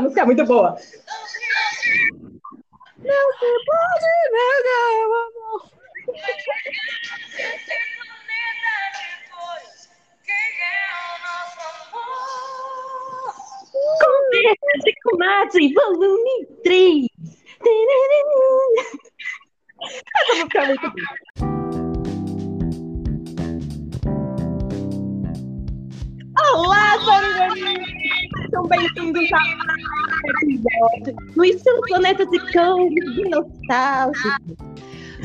música 0.00 0.20
é 0.22 0.24
muito 0.24 0.44
boa. 0.44 0.76
De 33.00 33.28
Nostálgico. 33.28 34.56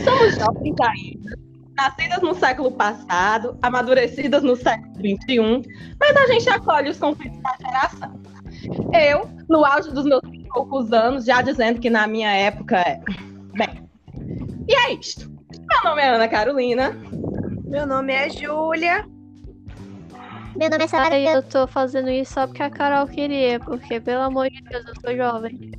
Somos 0.03 0.35
jovens 0.35 0.75
ainda, 0.81 1.37
nascidas 1.77 2.21
no 2.21 2.33
século 2.33 2.71
passado, 2.71 3.57
amadurecidas 3.61 4.43
no 4.43 4.55
século 4.55 4.93
XXI, 4.95 5.95
mas 5.99 6.17
a 6.17 6.27
gente 6.27 6.49
acolhe 6.49 6.89
os 6.89 6.97
conflitos 6.97 7.39
da 7.41 7.55
geração. 7.59 8.19
Eu, 8.93 9.29
no 9.49 9.65
auge 9.65 9.91
dos 9.91 10.05
meus 10.05 10.21
poucos 10.53 10.93
anos, 10.93 11.25
já 11.25 11.41
dizendo 11.41 11.79
que 11.79 11.89
na 11.89 12.07
minha 12.07 12.31
época 12.31 12.77
é. 12.77 13.01
Bem, 13.53 13.89
e 14.67 14.75
é 14.75 14.93
isto. 14.93 15.29
Meu 15.51 15.83
nome 15.83 16.01
é 16.01 16.09
Ana 16.09 16.27
Carolina. 16.27 16.95
Meu 17.65 17.85
nome 17.87 18.13
é 18.13 18.29
Júlia. 18.29 19.05
Meu 20.55 20.69
nome 20.69 20.83
é 20.83 20.87
Sara. 20.87 21.19
Eu 21.19 21.41
tô 21.41 21.67
fazendo 21.67 22.09
isso 22.09 22.33
só 22.33 22.45
porque 22.45 22.61
a 22.61 22.69
Carol 22.69 23.07
queria, 23.07 23.59
porque, 23.59 23.99
pelo 23.99 24.21
amor 24.21 24.49
de 24.49 24.61
Deus, 24.61 24.85
eu 24.87 24.93
sou 25.01 25.15
jovem. 25.15 25.71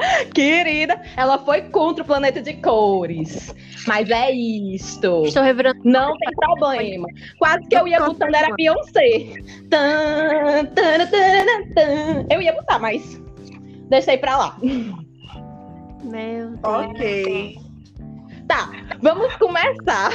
Querida, 0.34 1.00
ela 1.16 1.38
foi 1.38 1.62
contra 1.62 2.02
o 2.02 2.06
planeta 2.06 2.40
de 2.40 2.54
cores. 2.54 3.54
Mas 3.86 4.10
é 4.10 4.30
isto. 4.30 5.22
Estou 5.24 5.42
revirando. 5.42 5.80
Não 5.84 6.16
tem 6.16 6.34
problema. 6.36 7.06
Quase 7.38 7.66
que 7.66 7.76
eu 7.76 7.88
ia 7.88 8.00
botando 8.00 8.34
era 8.34 8.54
Beyoncé. 8.54 9.34
Tan, 9.70 10.66
tan, 10.74 11.06
tan, 11.06 11.74
tan. 11.74 12.26
Eu 12.30 12.42
ia 12.42 12.52
botar, 12.52 12.78
mas 12.78 13.20
deixei 13.88 14.18
pra 14.18 14.36
lá. 14.36 14.56
Meu 16.04 16.50
Deus. 16.50 16.60
Ok. 16.62 17.58
Tá, 18.46 18.70
vamos 19.00 19.34
começar. 19.36 20.10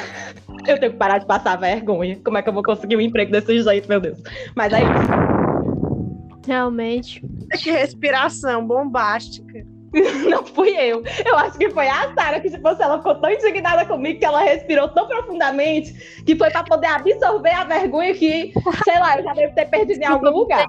Eu 0.67 0.79
tenho 0.79 0.91
que 0.91 0.97
parar 0.97 1.19
de 1.19 1.25
passar 1.25 1.57
vergonha. 1.57 2.19
Como 2.23 2.37
é 2.37 2.41
que 2.41 2.49
eu 2.49 2.53
vou 2.53 2.63
conseguir 2.63 2.97
um 2.97 3.01
emprego 3.01 3.31
desse 3.31 3.61
jeito, 3.61 3.87
meu 3.87 3.99
Deus? 3.99 4.21
Mas 4.55 4.73
é 4.73 4.81
isso. 4.81 6.45
Realmente. 6.45 7.23
Que 7.57 7.71
respiração 7.71 8.67
bombástica. 8.67 9.65
Não 10.29 10.45
fui 10.45 10.69
eu. 10.71 11.03
Eu 11.25 11.37
acho 11.37 11.57
que 11.57 11.69
foi 11.69 11.87
a 11.87 12.13
Sara 12.13 12.39
que, 12.39 12.49
tipo, 12.49 12.67
assim, 12.67 12.83
ela 12.83 12.97
ficou 12.97 13.15
tão 13.15 13.31
indignada 13.31 13.85
comigo 13.85 14.19
que 14.19 14.25
ela 14.25 14.41
respirou 14.43 14.89
tão 14.89 15.07
profundamente 15.07 15.93
que 16.25 16.35
foi 16.35 16.49
pra 16.49 16.63
poder 16.63 16.87
absorver 16.87 17.51
a 17.51 17.63
vergonha 17.63 18.13
que, 18.13 18.53
sei 18.83 18.99
lá, 18.99 19.17
eu 19.17 19.23
já 19.23 19.33
devo 19.33 19.55
ter 19.55 19.65
perdido 19.65 20.01
em 20.01 20.05
algum 20.05 20.29
lugar. 20.29 20.65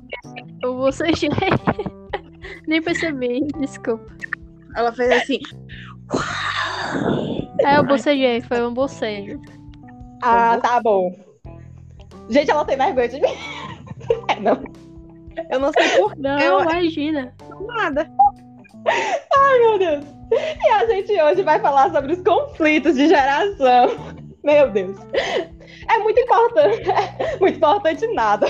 Eu 0.62 0.76
vou 0.76 0.92
ser 0.92 1.12
Nem 2.66 2.80
percebi, 2.80 3.46
desculpa. 3.58 4.06
Ela 4.76 4.92
fez 4.92 5.10
assim. 5.10 5.40
É, 7.60 7.78
eu 7.78 7.84
bocejei, 7.84 8.40
foi 8.42 8.64
um 8.64 8.72
bocejo. 8.72 9.40
Ah, 10.22 10.58
tá 10.62 10.80
bom. 10.80 11.12
Gente, 12.28 12.50
ela 12.50 12.64
tem 12.64 12.76
vergonha 12.76 13.08
de 13.08 13.20
mim. 13.20 13.28
É, 14.28 14.38
não. 14.38 14.62
Eu 15.50 15.58
não 15.58 15.72
sei 15.72 15.88
por 15.98 16.16
Não, 16.16 16.38
Eu- 16.38 16.60
imagina. 16.60 17.34
nada. 17.66 18.08
Ai, 18.86 19.58
meu 19.58 19.78
Deus. 19.78 20.04
E 20.32 20.68
a 20.70 20.86
gente 20.86 21.20
hoje 21.20 21.42
vai 21.42 21.60
falar 21.60 21.90
sobre 21.92 22.12
os 22.12 22.22
conflitos 22.22 22.94
de 22.94 23.08
geração. 23.08 24.16
Meu 24.44 24.70
Deus. 24.70 24.96
É 25.90 25.98
muito 25.98 26.20
importante. 26.20 26.90
É 26.90 27.36
muito 27.40 27.56
importante 27.56 28.06
nada. 28.14 28.46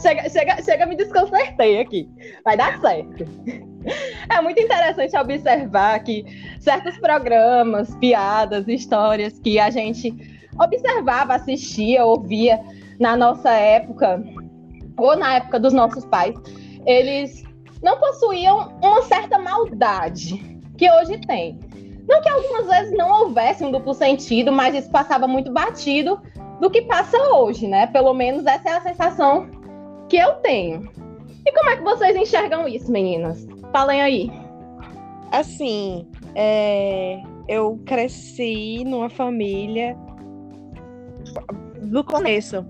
Chega, 0.00 0.28
chega, 0.28 0.62
chega, 0.62 0.86
me 0.86 0.96
desconcertei 0.96 1.80
aqui. 1.80 2.08
Vai 2.44 2.56
dar 2.56 2.80
certo. 2.80 3.24
É 4.30 4.40
muito 4.40 4.60
interessante 4.60 5.16
observar 5.16 6.02
que 6.02 6.24
certos 6.60 6.96
programas, 6.98 7.94
piadas, 7.96 8.66
histórias 8.68 9.38
que 9.38 9.58
a 9.58 9.70
gente 9.70 10.14
observava, 10.58 11.34
assistia, 11.34 12.04
ouvia 12.04 12.60
na 12.98 13.16
nossa 13.16 13.50
época, 13.50 14.22
ou 14.96 15.16
na 15.16 15.36
época 15.36 15.58
dos 15.58 15.72
nossos 15.72 16.04
pais, 16.06 16.34
eles 16.86 17.44
não 17.84 17.98
possuíam 17.98 18.72
uma 18.82 19.02
certa 19.02 19.38
maldade 19.38 20.58
que 20.78 20.90
hoje 20.90 21.18
tem. 21.18 21.60
Não 22.08 22.20
que 22.22 22.28
algumas 22.30 22.66
vezes 22.66 22.96
não 22.96 23.10
houvesse 23.20 23.62
um 23.62 23.70
duplo 23.70 23.92
sentido, 23.92 24.50
mas 24.50 24.74
isso 24.74 24.90
passava 24.90 25.28
muito 25.28 25.52
batido 25.52 26.20
do 26.60 26.70
que 26.70 26.82
passa 26.82 27.16
hoje, 27.34 27.68
né? 27.68 27.86
Pelo 27.86 28.14
menos 28.14 28.46
essa 28.46 28.70
é 28.70 28.72
a 28.72 28.80
sensação 28.80 29.46
que 30.08 30.16
eu 30.16 30.32
tenho. 30.36 30.90
E 31.46 31.52
como 31.52 31.70
é 31.70 31.76
que 31.76 31.82
vocês 31.82 32.16
enxergam 32.16 32.66
isso, 32.66 32.90
meninas? 32.90 33.46
Falem 33.70 34.00
aí. 34.00 34.30
Assim, 35.30 36.06
é, 36.34 37.22
eu 37.46 37.78
cresci 37.84 38.82
numa 38.84 39.10
família 39.10 39.94
do 41.82 42.02
começo. 42.02 42.64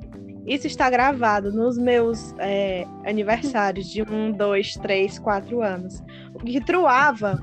Isso 0.46 0.66
está 0.66 0.90
gravado 0.90 1.50
nos 1.50 1.78
meus 1.78 2.34
é, 2.38 2.86
aniversários 3.06 3.88
de 3.88 4.02
um, 4.02 4.30
dois, 4.30 4.74
três, 4.74 5.18
quatro 5.18 5.62
anos. 5.62 6.02
O 6.34 6.38
que 6.38 6.60
truava 6.60 7.40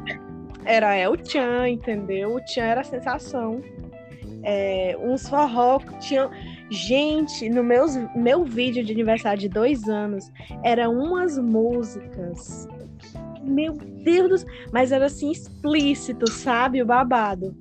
era 0.66 0.96
El 0.96 1.16
Chan, 1.24 1.70
entendeu? 1.70 2.36
O 2.36 2.48
Chan 2.48 2.64
era 2.64 2.82
a 2.82 2.84
sensação. 2.84 3.62
É, 4.44 4.96
uns 5.00 5.28
forró 5.28 5.80
tinham. 6.00 6.30
Gente, 6.70 7.50
no 7.50 7.64
meus, 7.64 7.98
meu 8.16 8.46
vídeo 8.46 8.84
de 8.84 8.94
aniversário 8.94 9.40
de 9.40 9.50
dois 9.50 9.90
anos, 9.90 10.32
eram 10.64 10.94
umas 10.94 11.38
músicas. 11.38 12.68
Meu 13.44 13.74
Deus 13.74 14.44
do 14.44 14.52
Mas 14.72 14.92
era 14.92 15.08
assim, 15.08 15.32
explícito, 15.32 16.30
sabe? 16.32 16.82
O 16.82 16.86
babado. 16.86 17.56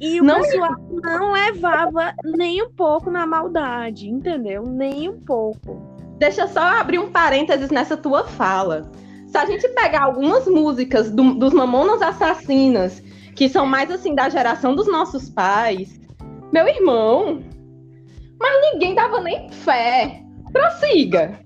E 0.00 0.20
o 0.20 0.24
Não- 0.24 0.40
pessoal 0.40 0.74
não 1.02 1.32
levava 1.32 2.12
nem 2.24 2.62
um 2.62 2.70
pouco 2.70 3.10
na 3.10 3.26
maldade, 3.26 4.08
entendeu? 4.08 4.62
Nem 4.62 5.08
um 5.08 5.18
pouco. 5.20 5.80
Deixa 6.18 6.42
eu 6.42 6.48
só 6.48 6.60
abrir 6.60 6.98
um 6.98 7.10
parênteses 7.10 7.70
nessa 7.70 7.96
tua 7.96 8.24
fala. 8.24 8.90
Se 9.26 9.36
a 9.38 9.46
gente 9.46 9.66
pegar 9.68 10.02
algumas 10.02 10.46
músicas 10.46 11.10
do- 11.10 11.34
dos 11.34 11.52
Mamonas 11.52 12.00
Assassinas, 12.02 13.02
que 13.34 13.48
são 13.48 13.66
mais 13.66 13.90
assim 13.90 14.14
da 14.14 14.28
geração 14.28 14.74
dos 14.74 14.86
nossos 14.86 15.28
pais, 15.28 16.00
meu 16.52 16.66
irmão, 16.66 17.42
mas 18.40 18.72
ninguém 18.72 18.94
dava 18.94 19.20
nem 19.20 19.50
fé. 19.50 20.22
Prossiga. 20.52 21.38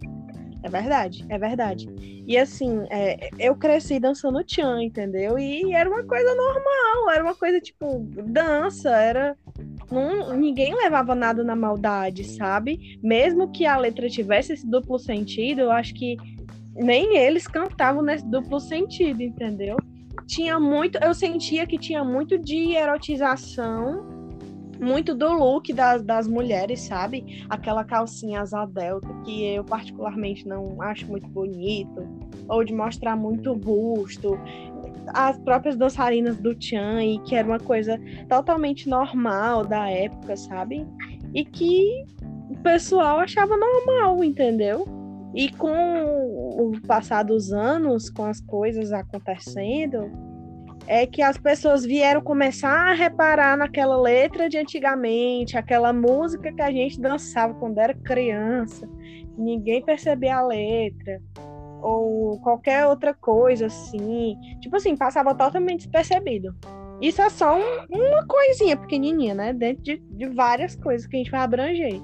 É 0.63 0.69
verdade, 0.69 1.25
é 1.29 1.39
verdade. 1.39 1.89
E 2.27 2.37
assim, 2.37 2.85
é, 2.91 3.31
eu 3.39 3.57
cresci 3.57 3.99
dançando 3.99 4.45
tchan, 4.45 4.83
entendeu? 4.83 5.39
E 5.39 5.73
era 5.73 5.89
uma 5.89 6.05
coisa 6.05 6.35
normal, 6.35 7.11
era 7.13 7.25
uma 7.25 7.35
coisa 7.35 7.61
tipo 7.61 8.07
dança, 8.27 8.91
era. 8.91 9.37
Não, 9.91 10.37
ninguém 10.37 10.75
levava 10.75 11.15
nada 11.15 11.43
na 11.43 11.57
maldade, 11.57 12.25
sabe? 12.25 12.99
Mesmo 13.03 13.51
que 13.51 13.67
a 13.67 13.77
letra 13.77 14.09
tivesse 14.09 14.53
esse 14.53 14.69
duplo 14.69 14.99
sentido, 14.99 15.63
eu 15.63 15.71
acho 15.73 15.95
que 15.95 16.17
nem 16.77 17.17
eles 17.17 17.47
cantavam 17.47 18.03
nesse 18.03 18.25
duplo 18.29 18.61
sentido, 18.61 19.23
entendeu? 19.23 19.77
Tinha 20.27 20.61
muito, 20.61 20.97
eu 21.03 21.13
sentia 21.13 21.67
que 21.67 21.79
tinha 21.79 22.05
muito 22.05 22.39
de 22.39 22.75
erotização, 22.75 24.20
muito 24.81 25.15
do 25.15 25.33
look 25.33 25.73
das, 25.73 26.03
das 26.03 26.27
mulheres, 26.27 26.81
sabe? 26.81 27.45
aquela 27.49 27.85
calcinha 27.85 28.41
asa 28.41 28.65
delta 28.65 29.09
que 29.25 29.45
eu 29.55 29.65
particularmente 29.65 30.47
não 30.47 30.81
acho 30.81 31.07
muito 31.07 31.29
bonito, 31.29 32.07
ou 32.49 32.65
de 32.65 32.73
mostrar 32.73 33.17
muito 33.17 33.55
busto, 33.55 34.39
as 35.09 35.39
próprias 35.39 35.77
dançarinas 35.77 36.37
do 36.39 36.55
Chan, 36.61 37.03
e 37.03 37.19
que 37.21 37.35
era 37.35 37.47
uma 37.47 37.59
coisa 37.59 37.99
totalmente 38.29 38.89
normal 38.89 39.67
da 39.67 39.89
época, 39.91 40.37
sabe? 40.37 40.87
E 41.35 41.45
que 41.45 42.05
o 42.49 42.57
pessoal 42.63 43.19
achava 43.19 43.57
normal, 43.57 44.23
entendeu? 44.23 44.85
E 45.35 45.51
com 45.51 45.71
o 45.71 46.73
passar 46.87 47.23
dos 47.23 47.53
anos, 47.53 48.11
com 48.11 48.25
as 48.25 48.41
coisas 48.41 48.93
acontecendo, 48.93 50.11
é 50.93 51.07
que 51.07 51.23
as 51.23 51.39
pessoas 51.39 51.85
vieram 51.85 52.21
começar 52.21 52.91
a 52.91 52.95
reparar 52.95 53.57
naquela 53.57 53.97
letra 53.97 54.49
de 54.49 54.59
antigamente, 54.59 55.57
aquela 55.57 55.93
música 55.93 56.53
que 56.53 56.61
a 56.61 56.73
gente 56.73 57.01
dançava 57.01 57.55
quando 57.55 57.79
era 57.79 57.95
criança, 57.95 58.89
ninguém 59.39 59.85
percebia 59.85 60.39
a 60.39 60.45
letra, 60.45 61.23
ou 61.81 62.41
qualquer 62.41 62.89
outra 62.89 63.15
coisa 63.15 63.67
assim. 63.67 64.35
Tipo 64.61 64.75
assim, 64.75 64.97
passava 64.97 65.33
totalmente 65.33 65.83
despercebido. 65.83 66.57
Isso 67.01 67.23
é 67.23 67.31
só 67.31 67.57
um- 67.57 67.87
uma 67.89 68.27
coisinha 68.27 68.77
pequenininha, 68.77 69.33
né? 69.33 69.53
Dentro 69.53 69.85
de, 69.85 69.97
de 69.97 70.27
várias 70.27 70.75
coisas 70.75 71.07
que 71.07 71.15
a 71.15 71.19
gente 71.21 71.31
vai 71.31 71.41
abranger. 71.43 72.01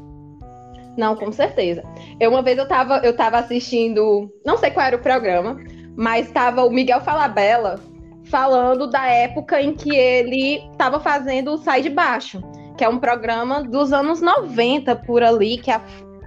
Não, 0.97 1.17
com 1.17 1.33
certeza. 1.33 1.83
Eu 2.21 2.31
uma 2.31 2.41
vez 2.41 2.57
eu 2.57 2.69
tava, 2.69 2.99
eu 2.99 3.17
tava 3.17 3.39
assistindo, 3.39 4.33
não 4.45 4.57
sei 4.57 4.71
qual 4.71 4.87
era 4.87 4.97
o 4.97 5.03
programa, 5.03 5.59
mas 5.97 6.31
tava 6.31 6.65
o 6.65 6.71
Miguel 6.71 7.01
Falabella 7.01 7.81
falando 8.27 8.87
da 8.89 9.07
época 9.07 9.61
em 9.61 9.75
que 9.75 9.95
ele 9.95 10.61
tava 10.77 11.01
fazendo 11.01 11.53
o 11.53 11.59
Sai 11.59 11.83
de 11.83 11.91
Baixo, 11.91 12.43
que 12.77 12.85
é 12.85 12.89
um 12.89 12.99
programa 12.99 13.63
dos 13.63 13.93
anos 13.93 14.21
90 14.21 14.95
por 14.97 15.23
ali, 15.23 15.59
que 15.59 15.71
a- 15.71 15.81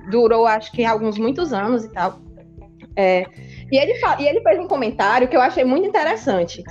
durou 0.10 0.48
acho 0.48 0.72
que 0.72 0.84
alguns 0.84 1.18
muitos 1.18 1.54
anos 1.54 1.86
e 1.86 1.92
tal. 1.92 2.20
É, 2.96 3.26
e, 3.72 3.78
ele 3.78 3.94
e 4.20 4.28
ele 4.28 4.42
fez 4.42 4.60
um 4.60 4.68
comentário 4.68 5.28
que 5.28 5.36
eu 5.38 5.42
achei 5.42 5.64
muito 5.64 5.88
interessante, 5.88 6.64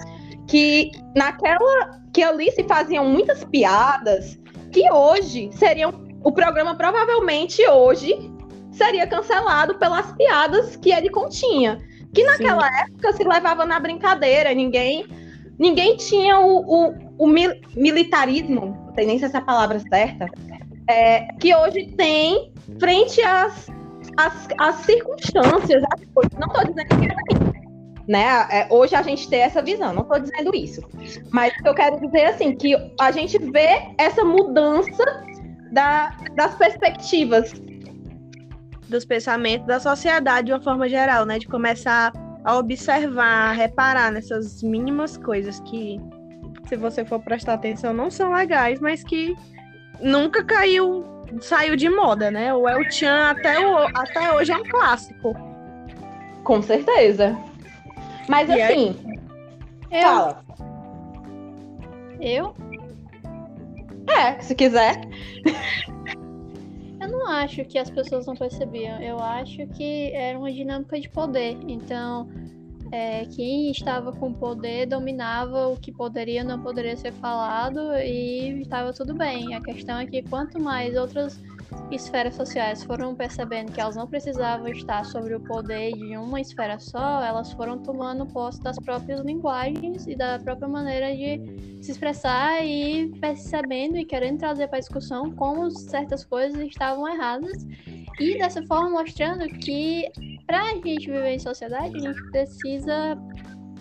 que 0.46 0.90
naquela 1.14 1.98
que 2.12 2.22
ali 2.22 2.50
se 2.50 2.64
faziam 2.64 3.04
muitas 3.06 3.44
piadas 3.44 4.38
que 4.72 4.90
hoje 4.92 5.50
seriam 5.52 5.92
o 6.24 6.32
programa 6.32 6.74
provavelmente 6.74 7.66
hoje 7.68 8.14
seria 8.72 9.06
cancelado 9.06 9.76
pelas 9.76 10.12
piadas 10.12 10.76
que 10.76 10.90
ele 10.90 11.10
continha. 11.10 11.78
Que 12.18 12.24
naquela 12.24 12.66
época 12.80 13.12
se 13.12 13.24
levava 13.24 13.64
na 13.64 13.78
brincadeira, 13.78 14.52
ninguém 14.54 15.06
ninguém 15.58 15.96
tinha 15.96 16.38
o, 16.38 16.58
o, 16.60 16.94
o 17.18 17.26
mil- 17.26 17.60
militarismo, 17.76 18.76
não 18.86 18.94
sei 18.94 19.06
nem 19.06 19.18
se 19.18 19.24
essa 19.24 19.38
é 19.38 19.40
palavra 19.40 19.80
certa, 19.80 20.26
é, 20.88 21.24
que 21.40 21.54
hoje 21.54 21.92
tem 21.96 22.52
frente 22.78 23.20
às, 23.22 23.68
às, 24.16 24.48
às 24.58 24.76
circunstâncias, 24.76 25.82
às 25.92 26.04
coisas. 26.14 26.32
Não 26.38 26.46
estou 26.46 26.64
dizendo 26.64 26.88
que 26.88 27.06
é 27.06 27.14
ruim, 27.36 27.52
né? 28.06 28.46
É, 28.50 28.68
hoje 28.70 28.94
a 28.94 29.02
gente 29.02 29.28
tem 29.28 29.40
essa 29.40 29.60
visão, 29.60 29.92
não 29.92 30.02
estou 30.02 30.20
dizendo 30.20 30.54
isso. 30.54 30.80
Mas 31.32 31.52
eu 31.64 31.74
quero 31.74 32.00
dizer 32.00 32.26
assim, 32.26 32.54
que 32.54 32.76
a 33.00 33.10
gente 33.10 33.36
vê 33.50 33.82
essa 33.98 34.24
mudança 34.24 35.04
da- 35.72 36.16
das 36.36 36.54
perspectivas. 36.54 37.52
Dos 38.88 39.04
pensamentos 39.04 39.66
da 39.66 39.78
sociedade 39.78 40.46
de 40.46 40.52
uma 40.52 40.60
forma 40.60 40.88
geral, 40.88 41.24
né? 41.24 41.38
De 41.38 41.46
começar 41.46 42.12
a 42.44 42.56
observar, 42.56 43.50
a 43.50 43.52
reparar 43.52 44.10
nessas 44.10 44.62
mínimas 44.62 45.16
coisas 45.16 45.60
que, 45.60 46.00
se 46.68 46.76
você 46.76 47.04
for 47.04 47.20
prestar 47.20 47.54
atenção, 47.54 47.92
não 47.92 48.10
são 48.10 48.32
legais, 48.32 48.80
mas 48.80 49.02
que 49.04 49.36
nunca 50.00 50.42
caiu, 50.44 51.04
saiu 51.40 51.76
de 51.76 51.88
moda, 51.90 52.30
né? 52.30 52.54
O 52.54 52.68
El 52.68 52.90
Chan 52.90 53.30
até, 53.30 53.58
o, 53.58 53.76
até 53.94 54.32
hoje 54.32 54.52
é 54.52 54.56
um 54.56 54.64
clássico. 54.64 55.34
Com 56.44 56.62
certeza. 56.62 57.36
Mas 58.28 58.48
E 58.48 58.60
assim, 58.62 58.96
Eu, 59.90 60.02
fala. 60.02 60.44
eu, 62.20 62.54
É, 64.06 64.40
se 64.40 64.54
quiser. 64.54 65.00
Acho 67.38 67.64
que 67.64 67.78
as 67.78 67.90
pessoas 67.90 68.26
não 68.26 68.34
percebiam. 68.34 69.00
Eu 69.00 69.18
acho 69.18 69.66
que 69.68 70.12
era 70.12 70.38
uma 70.38 70.52
dinâmica 70.52 71.00
de 71.00 71.08
poder. 71.08 71.56
Então, 71.66 72.28
é, 72.90 73.24
quem 73.26 73.70
estava 73.70 74.12
com 74.12 74.32
poder 74.32 74.86
dominava 74.86 75.68
o 75.68 75.76
que 75.76 75.92
poderia 75.92 76.40
e 76.40 76.44
não 76.44 76.60
poderia 76.60 76.96
ser 76.96 77.12
falado 77.12 77.92
e 77.98 78.62
estava 78.62 78.92
tudo 78.92 79.14
bem. 79.14 79.54
A 79.54 79.60
questão 79.60 79.98
é 79.98 80.06
que 80.06 80.22
quanto 80.22 80.60
mais 80.60 80.96
outras 80.96 81.40
esferas 81.90 82.34
sociais 82.34 82.82
foram 82.82 83.14
percebendo 83.14 83.72
que 83.72 83.80
elas 83.80 83.96
não 83.96 84.06
precisavam 84.06 84.68
estar 84.68 85.04
sobre 85.04 85.34
o 85.34 85.40
poder 85.40 85.92
de 85.92 86.16
uma 86.16 86.40
esfera 86.40 86.78
só, 86.78 87.22
elas 87.22 87.52
foram 87.52 87.78
tomando 87.78 88.26
posse 88.26 88.60
das 88.62 88.76
próprias 88.78 89.20
linguagens 89.20 90.06
e 90.06 90.14
da 90.14 90.38
própria 90.38 90.68
maneira 90.68 91.14
de 91.14 91.82
se 91.82 91.92
expressar 91.92 92.64
e 92.64 93.10
percebendo 93.20 93.96
e 93.96 94.04
querendo 94.04 94.38
trazer 94.38 94.68
para 94.68 94.78
a 94.78 94.80
discussão 94.80 95.30
como 95.32 95.70
certas 95.70 96.24
coisas 96.24 96.60
estavam 96.60 97.08
erradas 97.08 97.66
e 98.18 98.38
dessa 98.38 98.62
forma 98.66 98.90
mostrando 98.90 99.48
que 99.48 100.10
para 100.46 100.62
a 100.62 100.74
gente 100.74 101.06
viver 101.06 101.34
em 101.34 101.38
sociedade 101.38 101.96
a 101.96 102.00
gente 102.00 102.30
precisa 102.30 103.16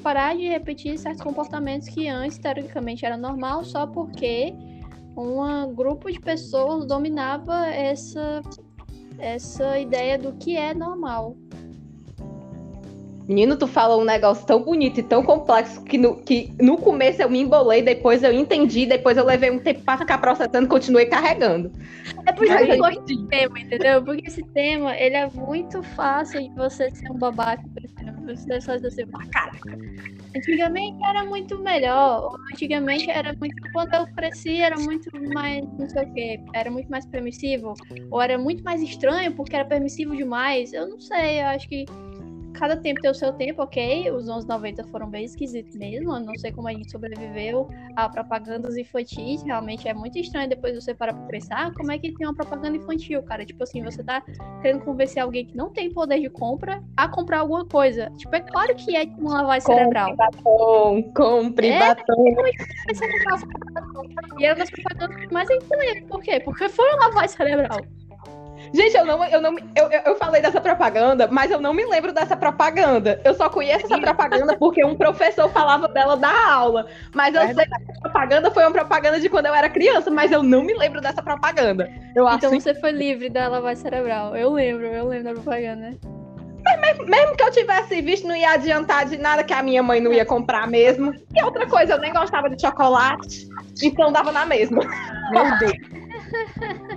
parar 0.04 0.36
de 0.36 0.48
repetir 0.48 0.98
certos 0.98 1.24
comportamentos 1.24 1.90
que 1.90 2.08
antes 2.08 2.38
teoricamente 2.38 3.06
era 3.06 3.18
normal 3.18 3.64
só 3.64 3.88
porque 3.88 4.54
um 5.18 5.74
grupo 5.74 6.12
de 6.12 6.20
pessoas 6.20 6.86
dominava 6.86 7.68
essa 7.68 8.42
essa 9.20 9.80
ideia 9.80 10.18
do 10.18 10.34
que 10.34 10.56
é 10.56 10.74
normal. 10.74 11.36
Menino, 13.28 13.58
tu 13.58 13.68
fala 13.68 13.98
um 13.98 14.06
negócio 14.06 14.46
tão 14.46 14.64
bonito 14.64 15.02
e 15.02 15.04
tão 15.04 15.22
complexo 15.22 15.84
que 15.84 15.98
no, 15.98 16.16
que 16.16 16.54
no 16.62 16.78
começo 16.78 17.22
eu 17.22 17.30
me 17.30 17.42
embolei, 17.42 17.82
depois 17.82 18.24
eu 18.24 18.32
entendi, 18.32 18.86
depois 18.86 19.18
eu 19.18 19.26
levei 19.26 19.52
um 19.52 19.60
tempo 19.60 19.82
pra 19.82 19.98
ficar 19.98 20.18
processando 20.20 20.66
e 20.66 20.70
continuei 20.70 21.08
carregando. 21.08 21.70
É 22.26 22.32
por 22.32 22.46
isso 22.46 22.58
que 22.58 22.72
eu 22.72 22.78
gosto 22.78 23.02
desse 23.02 23.28
tema, 23.28 23.60
entendeu? 23.60 24.02
Porque 24.02 24.28
esse 24.28 24.44
tema, 24.54 24.96
ele 24.96 25.16
é 25.16 25.30
muito 25.30 25.84
fácil 25.84 26.42
de 26.42 26.56
você 26.56 26.90
ser 26.90 27.12
um 27.12 27.18
babaca, 27.18 27.64
por 27.74 27.84
exemplo. 27.84 28.28
Você 28.28 28.62
só 28.62 28.76
dizer 28.76 28.88
assim, 28.88 29.04
ah, 29.14 29.26
caraca. 29.30 29.78
Antigamente 30.36 30.98
era 31.04 31.26
muito 31.26 31.60
melhor. 31.60 32.36
Antigamente 32.54 33.10
era 33.10 33.34
muito. 33.34 33.56
Quando 33.74 33.94
eu 33.94 34.08
cresci, 34.16 34.62
era 34.62 34.78
muito 34.78 35.10
mais. 35.34 35.66
Não 35.78 35.90
sei 35.90 36.04
o 36.04 36.14
quê. 36.14 36.40
Era 36.54 36.70
muito 36.70 36.90
mais 36.90 37.06
permissivo. 37.06 37.74
Ou 38.12 38.22
era 38.22 38.38
muito 38.38 38.64
mais 38.64 38.82
estranho 38.82 39.34
porque 39.34 39.56
era 39.56 39.66
permissivo 39.66 40.16
demais. 40.16 40.74
Eu 40.74 40.88
não 40.88 41.00
sei. 41.00 41.42
Eu 41.42 41.48
acho 41.48 41.68
que 41.68 41.86
cada 42.58 42.76
tempo 42.76 43.02
tem 43.02 43.12
o 43.12 43.14
seu 43.14 43.32
tempo, 43.34 43.62
ok? 43.62 44.12
Os 44.12 44.28
anos 44.28 44.46
90 44.46 44.84
foram 44.86 45.10
bem 45.10 45.26
esquisitos 45.26 45.76
mesmo. 45.76 46.16
Eu 46.16 46.20
não 46.20 46.36
sei 46.36 46.52
como 46.52 46.68
a 46.68 46.74
gente 46.74 46.92
sobreviveu 46.92 47.70
a 47.96 48.10
propagandas 48.10 48.78
infantis. 48.78 49.44
Realmente 49.44 49.88
é 49.88 49.94
muito 49.94 50.18
estranho 50.18 50.50
depois 50.50 50.76
você 50.76 50.94
parar 50.94 51.14
pra 51.14 51.26
pensar 51.28 51.74
como 51.74 51.92
é 51.92 51.98
que 51.98 52.12
tem 52.14 52.28
uma 52.28 52.36
propaganda 52.36 52.78
infantil, 52.78 53.22
cara. 53.24 53.46
Tipo 53.46 53.64
assim, 53.64 53.84
você 53.84 54.04
tá 54.04 54.24
querendo 54.62 54.84
convencer 54.84 55.22
alguém 55.22 55.46
que 55.46 55.56
não 55.56 55.70
tem 55.70 55.92
poder 55.92 56.20
de 56.20 56.30
compra 56.30 56.84
a 56.96 57.08
comprar 57.08 57.40
alguma 57.40 57.66
coisa. 57.66 58.12
Tipo, 58.18 58.36
é 58.36 58.42
claro 58.42 58.76
que 58.76 58.96
é 58.96 59.04
uma 59.18 59.42
lavagem 59.42 59.62
cerebral. 59.62 60.16
Batom, 60.16 61.04
compre 61.14 61.68
É? 61.68 61.80
batom. 61.80 62.26
Comprava 63.94 64.28
E 64.40 64.46
era 64.46 64.56
das 64.56 64.70
propagandas 64.70 65.16
que 65.18 65.34
mais 65.34 65.50
eu 65.50 65.58
entendo. 65.58 66.08
Por 66.08 66.22
quê? 66.22 66.40
Porque 66.40 66.70
foi 66.70 66.88
uma 66.94 67.08
lavagem 67.08 67.30
cerebral. 67.30 67.80
Gente, 68.74 68.96
eu 68.96 69.06
não, 69.06 69.24
eu 69.26 69.42
não, 69.42 69.56
eu, 69.76 69.90
eu, 70.06 70.16
falei 70.16 70.42
dessa 70.42 70.60
propaganda, 70.60 71.28
mas 71.32 71.52
eu 71.52 71.60
não 71.60 71.74
me 71.74 71.86
lembro 71.86 72.12
dessa 72.12 72.36
propaganda. 72.36 73.20
Eu 73.24 73.34
só 73.34 73.50
conheço 73.50 73.86
essa 73.86 74.00
propaganda 74.00 74.58
porque 74.58 74.84
um 74.84 74.96
professor 74.96 75.50
falava 75.50 75.88
dela 75.88 76.18
da 76.18 76.52
aula. 76.52 76.88
Mas 77.14 77.34
eu 77.36 77.42
sei 77.54 77.66
que 77.66 77.76
essa 77.76 78.02
propaganda 78.02 78.52
foi 78.52 78.64
uma 78.64 78.72
propaganda 78.72 79.20
de 79.20 79.30
quando 79.30 79.46
eu 79.46 79.56
era 79.56 79.70
criança, 79.70 80.10
mas 80.10 80.32
eu 80.32 80.44
não 80.44 80.64
me 80.64 80.74
lembro 80.74 81.02
dessa 81.02 81.22
propaganda. 81.22 81.90
Eu 82.16 82.28
acho 82.28 82.38
Então 82.38 82.60
você 82.60 82.74
foi 82.76 82.92
livre 82.92 83.30
da 83.30 83.48
lavagem 83.48 83.82
cerebral. 83.82 84.36
Eu 84.36 84.52
lembro, 84.52 84.86
eu 84.86 85.08
lembro 85.08 85.26
da 85.26 85.34
propaganda. 85.34 85.98
mesmo 87.08 87.36
que 87.36 87.44
eu 87.44 87.52
tivesse 87.52 88.02
visto, 88.02 88.28
não 88.28 88.36
ia 88.36 88.52
adiantar 88.52 89.06
de 89.06 89.18
nada 89.18 89.44
que 89.44 89.54
a 89.54 89.64
minha 89.64 89.82
mãe 89.82 90.02
não 90.02 90.12
ia 90.12 90.26
comprar 90.26 90.68
mesmo. 90.68 91.14
E 91.36 91.44
outra 91.44 91.68
coisa, 91.68 91.94
eu 91.94 92.00
nem 92.00 92.12
gostava 92.12 92.50
de 92.50 92.62
chocolate, 92.62 93.48
então 93.82 94.12
dava 94.12 94.32
na 94.32 94.46
mesma. 94.46 94.82
Meu 95.32 95.58
Deus. 95.60 96.97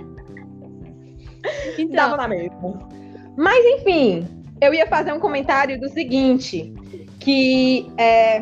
Então, 1.77 1.95
Dava 1.95 2.17
na 2.17 2.27
mesma. 2.27 2.89
Mas 3.37 3.63
enfim, 3.65 4.27
eu 4.59 4.73
ia 4.73 4.85
fazer 4.87 5.11
um 5.13 5.19
comentário 5.19 5.79
do 5.79 5.89
seguinte, 5.89 6.73
que 7.19 7.91
é, 7.97 8.39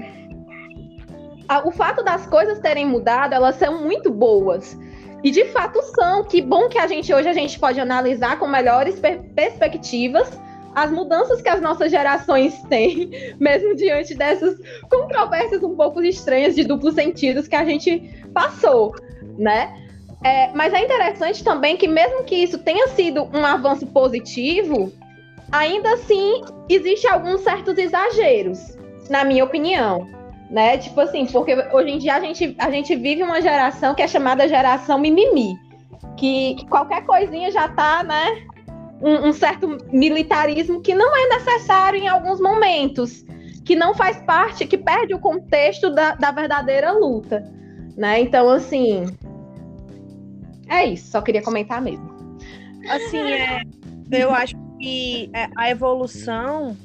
a- 1.48 1.68
o 1.68 1.72
fato 1.72 2.04
das 2.04 2.26
coisas 2.28 2.60
terem 2.60 2.86
mudado, 2.86 3.34
elas 3.34 3.56
são 3.56 3.82
muito 3.84 4.12
boas. 4.12 4.78
E 5.24 5.32
de 5.32 5.46
fato 5.46 5.82
são. 5.96 6.24
Que 6.24 6.42
bom 6.42 6.70
que 6.70 6.78
a 6.78 6.88
gente 6.88 7.14
hoje 7.14 7.28
a 7.28 7.34
gente 7.34 7.60
pode 7.60 7.80
analisar 7.80 8.40
com 8.40 8.48
melhores 8.48 9.00
per- 9.00 9.22
perspectivas 9.36 10.30
as 10.76 10.92
mudanças 10.92 11.42
que 11.42 11.50
as 11.50 11.60
nossas 11.62 11.92
gerações 11.92 12.62
têm, 12.70 13.10
mesmo 13.40 13.76
diante 13.76 14.16
dessas 14.16 14.56
controvérsias 14.90 15.62
um 15.64 15.76
pouco 15.76 16.02
estranhas 16.02 16.56
de 16.56 16.64
duplos 16.64 16.94
sentidos 16.96 17.48
que 17.48 17.56
a 17.56 17.66
gente 17.66 18.00
passou, 18.34 18.96
né? 19.38 19.89
É, 20.24 20.52
mas 20.54 20.74
é 20.74 20.84
interessante 20.84 21.44
também 21.44 21.78
que, 21.78 21.88
mesmo 21.88 22.24
que 22.24 22.36
isso 22.36 22.58
tenha 22.58 22.90
sido 22.90 23.30
um 23.34 23.46
avanço 23.46 23.88
positivo, 23.88 24.92
ainda 25.52 25.94
assim 25.94 26.42
existe 26.68 27.08
alguns 27.08 27.42
certos 27.42 27.78
exageros, 27.78 28.78
na 29.10 29.24
minha 29.24 29.44
opinião. 29.44 30.08
Né? 30.50 30.78
Tipo 30.80 31.02
assim, 31.02 31.26
porque 31.28 31.54
hoje 31.72 31.92
em 31.92 31.98
dia 32.00 32.16
a 32.16 32.20
gente, 32.20 32.56
a 32.58 32.72
gente 32.72 32.96
vive 32.96 33.22
uma 33.22 33.42
geração 33.42 33.94
que 33.94 34.02
é 34.02 34.08
chamada 34.08 34.48
geração 34.48 34.98
mimimi. 34.98 35.56
Que, 36.18 36.56
que 36.56 36.68
qualquer 36.68 37.06
coisinha 37.06 37.52
já 37.52 37.70
tá, 37.70 38.04
né? 38.04 38.44
Um, 39.02 39.30
um 39.30 39.32
certo 39.32 39.78
militarismo 39.94 40.82
que 40.82 40.94
não 40.94 41.16
é 41.16 41.38
necessário 41.38 42.00
em 42.00 42.08
alguns 42.08 42.42
momentos. 42.42 43.24
que 43.64 43.76
não 43.76 43.94
faz 43.94 44.18
parte, 44.24 44.66
que 44.66 44.78
perde 44.78 45.14
o 45.14 45.20
contexto 45.20 45.92
da, 45.92 46.16
da 46.16 46.32
verdadeira 46.32 46.92
luta, 46.92 47.48
né? 47.96 48.20
Então, 48.20 48.50
assim, 48.50 49.06
é 50.70 50.86
isso. 50.86 51.12
Só 51.12 51.22
queria 51.22 51.42
comentar 51.42 51.82
mesmo. 51.82 52.10
Assim, 52.88 53.18
é, 53.18 53.62
eu 54.12 54.32
acho 54.34 54.56
que 54.80 55.30
é, 55.34 55.50
a 55.56 55.70
evolução 55.70 56.78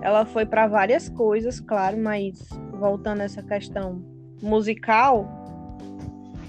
ela 0.00 0.24
foi 0.24 0.46
para 0.46 0.66
várias 0.66 1.08
coisas, 1.08 1.60
claro, 1.60 1.98
mas 1.98 2.48
voltando 2.72 3.20
a 3.20 3.24
essa 3.24 3.42
questão 3.42 4.02
musical, 4.40 5.28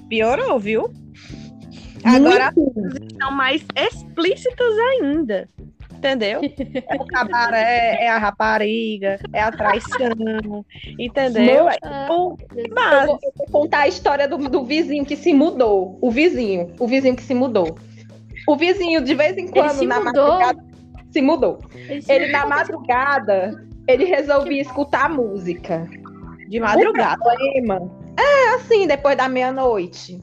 piorou, 0.10 0.60
viu? 0.60 0.92
Agora 2.04 2.48
as 2.48 2.54
coisas 2.54 2.94
estão 3.12 3.32
mais 3.32 3.66
explícitas 3.76 4.74
ainda. 4.92 5.50
Entendeu? 6.04 6.42
É 6.88 6.96
o 6.96 7.06
cabaré, 7.06 7.98
é 8.02 8.10
a 8.10 8.18
rapariga, 8.18 9.18
é 9.32 9.42
a 9.42 9.52
traição, 9.52 10.66
entendeu? 11.00 11.70
É, 11.70 11.74
tipo, 11.74 12.38
Eu 12.56 12.70
base. 12.74 13.08
vou, 13.08 13.20
eu 13.24 13.34
vou 13.38 13.48
contar 13.52 13.80
a 13.80 13.88
história 13.88 14.28
do, 14.28 14.38
do 14.50 14.66
vizinho 14.66 15.06
que 15.06 15.16
se 15.16 15.34
mudou. 15.34 15.98
O 16.02 16.12
vizinho. 16.12 16.74
O 16.80 16.88
vizinho 16.88 17.16
que 17.16 17.24
se 17.24 17.34
mudou. 17.34 17.78
O 18.48 18.56
vizinho, 18.58 19.02
de 19.02 19.16
vez 19.16 19.38
em 19.38 19.48
quando, 19.48 19.72
se 19.80 19.86
na 19.88 20.02
mudou? 20.02 20.28
madrugada, 20.40 20.66
se 21.12 21.22
mudou. 21.22 21.60
Ele, 22.10 22.28
na 22.28 22.46
madrugada, 22.46 23.66
ele 23.88 24.04
resolvia 24.04 24.62
escutar 24.62 25.10
música. 25.10 25.88
De 26.50 26.60
madrugada. 26.60 27.16
O 27.22 27.24
problema 27.24 27.92
é 28.20 28.56
assim, 28.56 28.86
depois 28.86 29.16
da 29.16 29.30
meia-noite. 29.30 30.20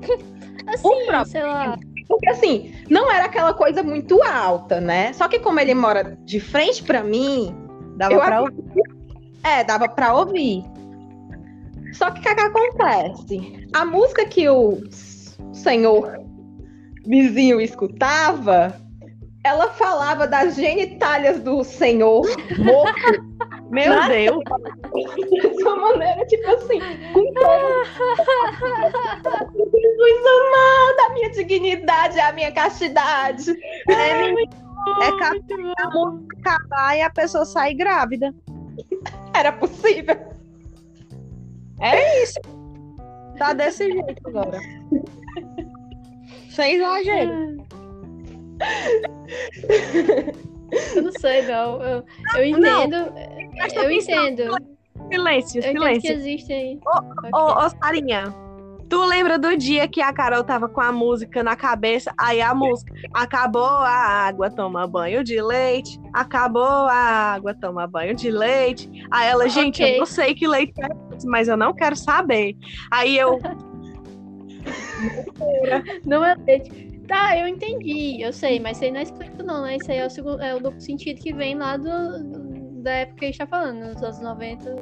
Assim, 0.68 0.86
o 0.86 1.06
próprio- 1.06 1.24
sei 1.32 1.42
lá. 1.44 1.78
Porque 2.08 2.28
assim, 2.30 2.72
não 2.90 3.12
era 3.12 3.26
aquela 3.26 3.52
coisa 3.52 3.82
muito 3.82 4.22
alta, 4.22 4.80
né? 4.80 5.12
Só 5.12 5.28
que 5.28 5.38
como 5.38 5.60
ele 5.60 5.74
mora 5.74 6.16
de 6.24 6.40
frente 6.40 6.82
pra 6.82 7.02
mim, 7.02 7.54
Dava 7.96 8.14
Eu 8.14 8.20
pra 8.20 8.38
acredito- 8.40 8.96
É, 9.44 9.64
dava 9.64 9.88
pra 9.88 10.14
ouvir. 10.14 10.62
Só 11.92 12.10
que 12.10 12.20
o 12.20 12.22
que, 12.22 12.34
que 12.34 12.40
acontece? 12.40 13.68
A 13.74 13.84
música 13.84 14.24
que 14.26 14.48
o 14.48 14.78
senhor 15.52 16.20
vizinho 17.06 17.60
escutava, 17.60 18.74
ela 19.44 19.68
falava 19.68 20.26
das 20.26 20.54
genitálias 20.54 21.40
do 21.40 21.64
senhor 21.64 22.22
morto 22.58 23.27
Meu 23.70 23.94
Nada. 23.94 24.14
Deus. 24.14 24.42
de 25.56 25.62
uma 25.62 25.76
maneira, 25.76 26.24
tipo 26.26 26.50
assim, 26.50 26.80
com 27.12 27.34
todo... 27.34 27.84
Jesus 29.62 30.26
amado, 30.26 31.00
a 31.06 31.12
minha 31.12 31.30
dignidade, 31.30 32.18
a 32.18 32.32
minha 32.32 32.50
castidade. 32.52 33.50
É, 33.88 34.22
menino, 34.22 34.48
é 35.02 35.10
capaz 35.18 35.42
a 35.78 35.90
música 35.90 36.36
acabar 36.40 36.96
e 36.96 37.02
a 37.02 37.10
pessoa 37.10 37.44
sair 37.44 37.74
grávida. 37.74 38.34
Era 39.34 39.52
possível. 39.52 40.16
É 41.80 42.22
isso. 42.22 42.40
Tá 43.38 43.52
desse 43.52 43.90
jeito 43.90 44.28
agora. 44.28 44.58
Sem 46.50 46.76
exagero. 46.76 47.58
Eu 50.94 51.02
não 51.02 51.12
sei, 51.12 51.42
não. 51.42 51.82
Eu, 51.82 52.04
eu 52.36 52.44
entendo. 52.44 53.12
Eu 53.74 53.90
entendo. 53.90 54.42
Silêncio, 55.10 55.62
Eu 55.62 55.70
entendo 55.70 55.84
que 55.84 56.00
silêncio. 56.00 56.12
existem. 56.12 56.80
Ô, 57.32 57.38
ô, 57.38 57.70
Sarinha, 57.70 58.24
tu 58.88 59.04
lembra 59.04 59.38
do 59.38 59.56
dia 59.56 59.88
que 59.88 60.00
a 60.00 60.12
Carol 60.12 60.44
tava 60.44 60.68
com 60.68 60.80
a 60.80 60.92
música 60.92 61.42
na 61.42 61.56
cabeça? 61.56 62.12
Aí 62.18 62.40
a 62.42 62.54
música, 62.54 62.92
acabou 63.14 63.64
a 63.64 64.26
água, 64.26 64.50
toma 64.50 64.86
banho 64.86 65.24
de 65.24 65.40
leite. 65.40 65.98
Acabou 66.12 66.62
a 66.62 66.94
água, 67.34 67.54
toma 67.54 67.86
banho 67.86 68.14
de 68.14 68.30
leite. 68.30 68.90
Aí 69.10 69.28
ela, 69.28 69.48
gente, 69.48 69.82
Ok. 69.82 69.94
eu 69.94 69.98
não 70.00 70.06
sei 70.06 70.34
que 70.34 70.46
leite 70.46 70.74
é 70.82 71.16
esse, 71.16 71.26
mas 71.26 71.48
eu 71.48 71.56
não 71.56 71.72
quero 71.72 71.96
saber. 71.96 72.56
Aí 72.90 73.16
eu, 73.16 73.38
Não 76.04 76.24
é 76.24 76.34
leite. 76.46 76.88
Tá, 77.06 77.38
eu 77.38 77.48
entendi, 77.48 78.20
eu 78.20 78.34
sei, 78.34 78.60
mas 78.60 78.76
isso 78.76 78.84
aí 78.84 78.90
não 78.90 79.00
é 79.00 79.02
explícito, 79.02 79.42
não, 79.42 79.62
né? 79.62 79.76
Isso 79.76 79.90
aí 79.90 79.96
é 79.96 80.04
o, 80.06 80.10
segundo, 80.10 80.42
é 80.42 80.54
o 80.54 80.60
duplo 80.60 80.78
sentido 80.78 81.18
que 81.18 81.32
vem 81.32 81.54
lá 81.54 81.78
do, 81.78 81.88
da 82.88 82.94
época 82.94 83.18
que 83.18 83.24
a 83.26 83.28
gente 83.28 83.38
tá 83.38 83.46
falando, 83.46 83.84
nos 83.86 84.02
anos 84.02 84.20
90. 84.20 84.74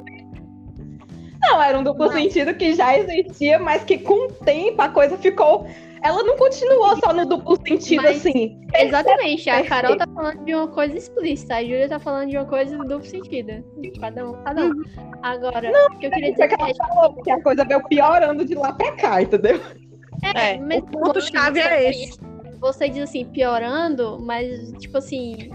Não, 1.41 1.63
era 1.63 1.79
um 1.79 1.83
duplo 1.85 2.07
Não. 2.07 2.13
sentido 2.13 2.55
que 2.55 2.75
já 2.75 2.97
existia, 2.97 3.59
mas 3.59 3.85
que 3.85 3.99
com 3.99 4.27
o 4.29 4.33
tempo 4.33 4.81
a 4.81 4.89
coisa 4.89 5.17
ficou. 5.19 5.67
Ela 6.03 6.23
não 6.23 6.37
continuou 6.37 6.97
só 6.99 7.13
no 7.13 7.27
duplo 7.27 7.57
sentido 7.67 8.03
Mas- 8.03 8.19
assim. 8.19 8.61
Exatamente, 8.75 9.49
a. 9.51 9.65
Carol 9.65 9.97
tá 9.97 10.07
falando 10.07 10.45
de 10.45 10.55
uma 10.55 10.69
coisa 10.69 10.97
explícita, 10.97 11.57
a 11.57 11.63
Júlia 11.63 11.89
tá 11.89 11.99
falando 11.99 12.31
de 12.31 12.37
uma 12.37 12.45
coisa 12.47 12.77
do 12.77 12.85
duplo 12.85 13.05
sentido. 13.05 13.65
Cada 14.01 14.29
um, 14.29 14.33
cada 14.45 14.65
um. 14.67 14.73
Agora, 15.23 15.71
o 15.91 15.99
que 15.99 16.07
eu 16.07 16.11
queria 16.11 16.31
dizer 16.33 16.49
que 16.49 16.55
é 16.55 16.59
ela 16.65 16.75
falou 16.75 17.15
que 17.23 17.31
a 17.31 17.43
coisa 17.43 17.65
veio 17.65 17.83
piorando 17.89 18.45
de 18.45 18.55
lá 18.55 18.73
pra 18.73 18.93
cá, 18.93 19.23
entendeu? 19.23 19.61
É, 20.35 20.55
É, 20.55 20.59
mas 20.59 20.79
o 20.79 20.87
ponto-chave 20.87 21.61
é 21.61 21.91
esse. 21.91 22.19
Você 22.61 22.89
diz 22.89 23.03
assim, 23.03 23.25
piorando, 23.25 24.19
mas 24.21 24.73
tipo 24.79 24.97
assim, 24.99 25.51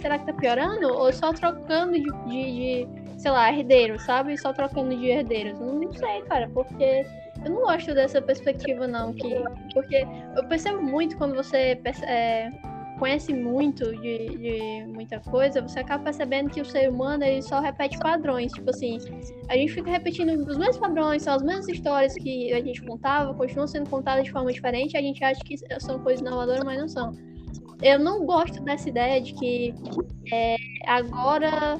será 0.00 0.18
que 0.18 0.26
tá 0.26 0.32
piorando? 0.32 0.88
Ou 0.88 1.12
só 1.12 1.32
trocando 1.32 1.92
de, 1.92 2.04
de, 2.26 2.86
de, 2.86 3.20
sei 3.20 3.30
lá, 3.30 3.52
herdeiros, 3.52 4.02
sabe? 4.02 4.36
Só 4.38 4.52
trocando 4.52 4.96
de 4.96 5.06
herdeiros. 5.06 5.58
Não, 5.58 5.74
não 5.74 5.92
sei, 5.92 6.22
cara, 6.22 6.48
porque 6.52 7.06
eu 7.44 7.50
não 7.50 7.62
gosto 7.62 7.94
dessa 7.94 8.20
perspectiva, 8.20 8.86
não. 8.86 9.12
Que, 9.12 9.42
porque 9.72 10.06
eu 10.36 10.44
percebo 10.48 10.82
muito 10.82 11.16
quando 11.16 11.34
você 11.34 11.80
é, 12.02 12.50
conhece 12.98 13.32
muito 13.32 13.96
de, 13.96 14.28
de 14.36 14.84
muita 14.86 15.18
coisa, 15.20 15.62
você 15.62 15.80
acaba 15.80 16.04
percebendo 16.04 16.50
que 16.50 16.60
o 16.60 16.64
ser 16.64 16.90
humano 16.90 17.24
ele 17.24 17.40
só 17.40 17.58
repete 17.60 17.98
padrões. 17.98 18.52
Tipo 18.52 18.70
assim, 18.70 18.98
a 19.48 19.54
gente 19.56 19.72
fica 19.72 19.90
repetindo 19.90 20.30
os 20.46 20.58
mesmos 20.58 20.78
padrões, 20.78 21.22
são 21.22 21.34
as 21.34 21.42
mesmas 21.42 21.68
histórias 21.68 22.14
que 22.14 22.52
a 22.52 22.60
gente 22.60 22.82
contava, 22.82 23.32
continuam 23.34 23.66
sendo 23.66 23.88
contadas 23.88 24.24
de 24.24 24.30
forma 24.30 24.52
diferente, 24.52 24.96
a 24.96 25.00
gente 25.00 25.24
acha 25.24 25.40
que 25.42 25.56
são 25.80 25.98
coisas 26.00 26.20
inovadoras, 26.20 26.62
mas 26.62 26.78
não 26.78 26.88
são. 26.88 27.29
Eu 27.82 27.98
não 27.98 28.24
gosto 28.26 28.62
dessa 28.62 28.88
ideia 28.88 29.20
de 29.20 29.32
que 29.34 29.74
é, 30.32 30.56
agora 30.86 31.78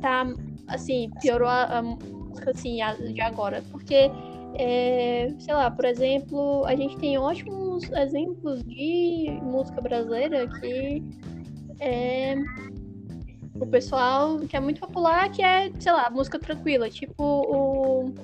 tá, 0.00 0.24
assim, 0.68 1.10
piorou 1.20 1.48
a, 1.48 1.64
a 1.78 1.82
música, 1.82 2.50
assim, 2.50 2.80
a- 2.80 2.94
de 2.94 3.20
agora, 3.20 3.62
porque, 3.70 4.10
é, 4.54 5.32
sei 5.38 5.54
lá, 5.54 5.70
por 5.70 5.84
exemplo, 5.84 6.64
a 6.66 6.74
gente 6.76 6.96
tem 6.98 7.18
ótimos 7.18 7.90
exemplos 7.92 8.62
de 8.64 9.38
música 9.42 9.80
brasileira 9.80 10.46
que 10.60 11.02
é, 11.80 12.34
o 13.60 13.66
pessoal 13.66 14.38
que 14.40 14.56
é 14.56 14.60
muito 14.60 14.80
popular, 14.80 15.28
que 15.30 15.42
é, 15.42 15.70
sei 15.80 15.92
lá, 15.92 16.08
música 16.10 16.38
tranquila, 16.38 16.88
tipo 16.88 17.22
o. 17.22 18.14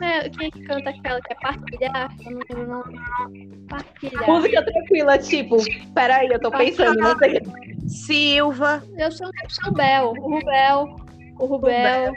É, 0.00 0.28
quem 0.28 0.46
é 0.46 0.50
que 0.50 0.62
canta 0.62 0.90
aquela 0.90 1.20
que 1.20 1.32
é 1.32 1.36
partilhar? 1.36 2.16
Eu 2.24 2.32
não 2.32 2.40
lembro 2.50 2.64
o 2.64 2.68
nome. 2.68 3.56
Partilhar. 3.68 4.26
Música 4.26 4.64
tranquila, 4.64 5.18
tipo, 5.18 5.56
peraí, 5.94 6.28
eu 6.28 6.40
tô 6.40 6.50
pensando, 6.50 6.98
não 6.98 7.16
sei. 7.18 7.40
Silva. 7.88 8.82
Eu 8.98 9.10
sou 9.10 9.28
o 9.28 9.68
Rubel. 9.68 10.10
O 10.10 10.30
Rubel. 10.30 10.96
O 11.38 11.46
Rubel. 11.46 12.12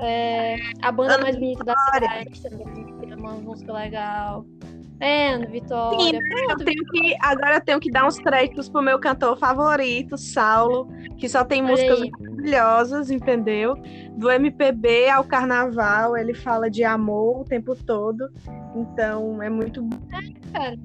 É, 0.00 0.56
a 0.80 0.90
banda 0.90 1.14
Ana 1.14 1.24
mais 1.24 1.36
bonita 1.36 1.64
da 1.64 1.74
Vitória. 1.74 2.34
cidade 2.34 2.64
também. 2.64 2.96
Tem 2.98 3.14
uma 3.14 3.32
música 3.34 3.72
legal. 3.72 4.44
É, 5.00 5.32
Ana 5.32 5.46
Vitória. 5.46 5.98
Sim, 5.98 6.18
Eu 6.50 6.56
tenho 6.56 6.84
que, 6.86 7.16
agora 7.20 7.56
eu 7.56 7.60
tenho 7.60 7.80
que 7.80 7.90
dar 7.90 8.06
uns 8.06 8.18
créditos 8.18 8.68
pro 8.68 8.82
meu 8.82 8.98
cantor 8.98 9.36
favorito, 9.36 10.16
Saulo, 10.16 10.88
que 11.18 11.28
só 11.28 11.44
tem 11.44 11.62
Olha 11.62 11.72
músicas 11.72 12.02
aí. 12.02 12.10
Maravilhosas, 12.42 13.10
entendeu? 13.10 13.76
Do 14.16 14.30
MPB 14.30 15.08
ao 15.08 15.24
carnaval, 15.24 16.16
ele 16.16 16.34
fala 16.34 16.68
de 16.68 16.84
amor 16.84 17.40
o 17.40 17.44
tempo 17.44 17.74
todo. 17.74 18.28
Então 18.74 19.42
é 19.42 19.48
muito 19.48 19.82
bom. 19.82 19.98
cara. 20.52 20.76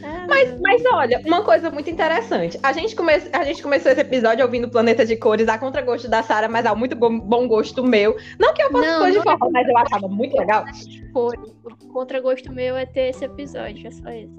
É, 0.00 0.26
Mas, 0.28 0.60
mas 0.60 0.82
olha, 0.92 1.20
uma 1.26 1.42
coisa 1.42 1.70
muito 1.72 1.90
interessante. 1.90 2.56
A 2.62 2.72
gente, 2.72 2.94
come... 2.94 3.12
a 3.32 3.42
gente 3.42 3.60
começou 3.60 3.90
esse 3.90 4.00
episódio 4.00 4.44
ouvindo 4.44 4.68
Planeta 4.68 5.04
de 5.04 5.16
Cores, 5.16 5.48
a 5.48 5.58
contragosto 5.58 6.08
da 6.08 6.22
Sara, 6.22 6.48
mas 6.48 6.64
ao 6.66 6.76
muito 6.76 6.94
bom, 6.94 7.18
bom 7.18 7.48
gosto 7.48 7.82
meu. 7.82 8.16
Não 8.38 8.54
que 8.54 8.62
eu 8.62 8.70
fosse 8.70 8.86
Não, 8.86 9.00
fã 9.00 9.10
de 9.10 9.18
é 9.18 9.22
forró, 9.22 9.50
mas 9.50 9.68
eu 9.68 9.76
achava 9.76 10.06
muito 10.06 10.36
legal. 10.36 10.64
foi. 11.12 11.36
O 11.64 11.92
contragosto 11.92 12.52
meu 12.52 12.76
é 12.76 12.86
ter 12.86 13.08
esse 13.08 13.24
episódio, 13.24 13.88
é 13.88 13.90
só 13.90 14.08
isso. 14.10 14.36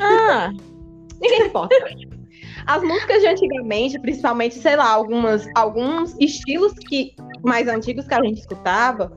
Ah, 0.00 0.50
ninguém 1.20 1.42
se 1.42 1.46
importa. 1.48 1.74
As 2.66 2.82
músicas 2.82 3.20
de 3.20 3.28
antigamente, 3.28 3.98
principalmente, 3.98 4.54
sei 4.56 4.76
lá, 4.76 4.90
algumas, 4.90 5.46
alguns 5.54 6.16
estilos 6.18 6.72
que 6.88 7.14
mais 7.42 7.68
antigos 7.68 8.06
que 8.06 8.14
a 8.14 8.22
gente 8.22 8.40
escutava, 8.40 9.10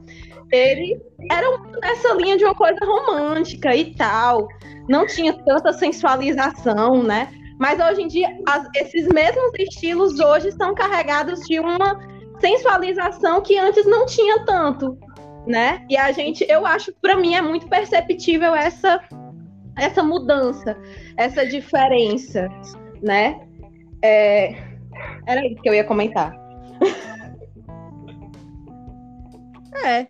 eram 1.32 1.64
nessa 1.82 2.14
linha 2.14 2.38
de 2.38 2.46
uma 2.46 2.56
coisa 2.56 2.80
romântica 2.86 3.76
e 3.76 3.94
tal. 3.96 4.48
Não 4.88 5.06
tinha 5.08 5.34
tanta 5.34 5.74
sensualização, 5.74 7.02
né? 7.04 7.30
Mas 7.60 7.80
hoje 7.80 8.02
em 8.02 8.08
dia, 8.08 8.28
as- 8.48 8.68
esses 8.76 9.08
mesmos 9.08 9.52
estilos 9.58 10.20
hoje 10.20 10.52
são 10.52 10.74
carregados 10.76 11.40
de 11.42 11.60
uma 11.60 12.00
sensualização 12.40 13.42
que 13.42 13.58
antes 13.58 13.86
não 13.86 14.06
tinha 14.06 14.44
tanto, 14.46 14.98
né? 15.48 15.86
E 15.90 15.96
a 15.98 16.12
gente, 16.12 16.46
eu 16.50 16.66
acho, 16.66 16.94
para 17.02 17.16
mim 17.16 17.36
é 17.36 17.42
muito 17.42 17.68
perceptível 17.68 18.54
essa 18.56 19.02
essa 19.76 20.04
mudança, 20.04 20.78
essa 21.18 21.48
diferença, 21.48 22.48
né? 23.04 23.46
É... 24.02 24.56
Era 25.28 25.46
isso 25.46 25.62
que 25.62 25.70
eu 25.70 25.74
ia 25.74 25.84
comentar. 25.84 26.34
é. 29.86 30.08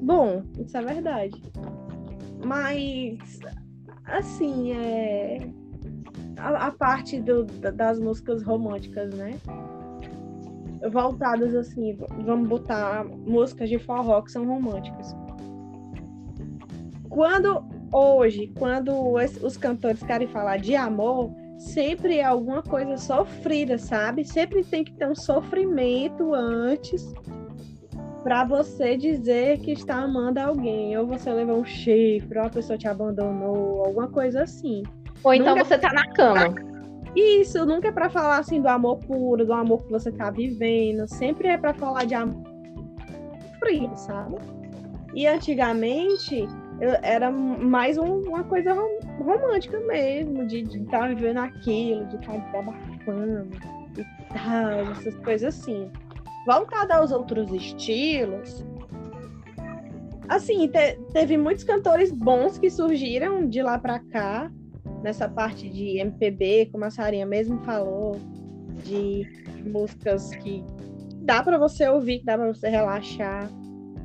Bom, 0.00 0.42
isso 0.58 0.76
é 0.76 0.82
verdade. 0.82 1.42
Mas, 2.44 3.40
assim, 4.04 4.72
é. 4.72 5.48
A, 6.36 6.66
a 6.66 6.70
parte 6.72 7.20
do, 7.20 7.44
das 7.44 7.98
músicas 7.98 8.42
românticas, 8.42 9.14
né? 9.14 9.32
Voltadas 10.92 11.54
assim, 11.54 11.96
vamos 12.26 12.46
botar 12.46 13.04
músicas 13.04 13.70
de 13.70 13.78
forró 13.78 14.20
que 14.20 14.30
são 14.30 14.44
românticas. 14.44 15.16
Quando 17.08 17.64
hoje, 17.90 18.52
quando 18.58 19.14
os 19.14 19.56
cantores 19.56 20.02
querem 20.02 20.28
falar 20.28 20.58
de 20.58 20.74
amor, 20.74 21.32
sempre 21.64 22.18
é 22.18 22.24
alguma 22.24 22.62
coisa 22.62 22.96
sofrida, 22.96 23.78
sabe? 23.78 24.24
Sempre 24.24 24.62
tem 24.62 24.84
que 24.84 24.92
ter 24.92 25.08
um 25.08 25.14
sofrimento 25.14 26.34
antes 26.34 27.12
para 28.22 28.44
você 28.44 28.96
dizer 28.96 29.58
que 29.58 29.72
está 29.72 29.96
amando 29.96 30.40
alguém, 30.40 30.96
ou 30.96 31.06
você 31.06 31.30
levou 31.32 31.58
um 31.60 31.64
chifre, 31.64 32.38
ou 32.38 32.46
a 32.46 32.50
pessoa 32.50 32.78
te 32.78 32.88
abandonou, 32.88 33.84
alguma 33.84 34.08
coisa 34.08 34.42
assim. 34.42 34.82
Ou 35.22 35.34
então 35.34 35.54
Nunca- 35.54 35.64
você 35.64 35.78
tá 35.78 35.92
na 35.92 36.06
cama. 36.12 36.54
Isso 37.16 37.64
nunca 37.64 37.88
é 37.88 37.92
para 37.92 38.10
falar 38.10 38.38
assim 38.38 38.60
do 38.60 38.68
amor 38.68 38.98
puro, 38.98 39.46
do 39.46 39.52
amor 39.52 39.84
que 39.84 39.90
você 39.92 40.10
tá 40.10 40.30
vivendo, 40.30 41.06
sempre 41.06 41.48
é 41.48 41.56
para 41.56 41.72
falar 41.74 42.04
de 42.04 42.14
amor 42.14 42.42
frio, 43.60 43.90
sabe? 43.96 44.36
E 45.14 45.26
antigamente 45.26 46.48
era 47.02 47.30
mais 47.30 47.96
um- 47.96 48.22
uma 48.28 48.44
coisa 48.44 48.72
rom- 48.72 48.98
romântica 49.22 49.78
mesmo, 49.80 50.46
de 50.46 50.60
estar 50.62 51.08
vivendo 51.14 51.38
aquilo, 51.38 52.04
de 52.06 52.16
estar 52.16 52.36
desabafando 52.38 53.48
e 53.98 54.04
tal, 54.32 54.80
essas 54.92 55.14
coisas 55.16 55.54
assim. 55.58 55.90
Voltada 56.46 56.96
aos 56.96 57.10
outros 57.12 57.50
estilos, 57.52 58.64
assim, 60.28 60.68
te- 60.68 60.98
teve 61.12 61.36
muitos 61.36 61.64
cantores 61.64 62.10
bons 62.10 62.58
que 62.58 62.70
surgiram 62.70 63.48
de 63.48 63.62
lá 63.62 63.78
para 63.78 63.98
cá, 63.98 64.50
nessa 65.02 65.28
parte 65.28 65.68
de 65.68 65.98
MPB, 65.98 66.70
como 66.72 66.84
a 66.84 66.90
Sarinha 66.90 67.26
mesmo 67.26 67.58
falou, 67.60 68.16
de 68.84 69.26
músicas 69.66 70.34
que 70.36 70.64
dá 71.22 71.42
para 71.42 71.56
você 71.58 71.88
ouvir, 71.88 72.18
que 72.18 72.24
dá 72.26 72.36
para 72.36 72.52
você 72.52 72.68
relaxar, 72.68 73.48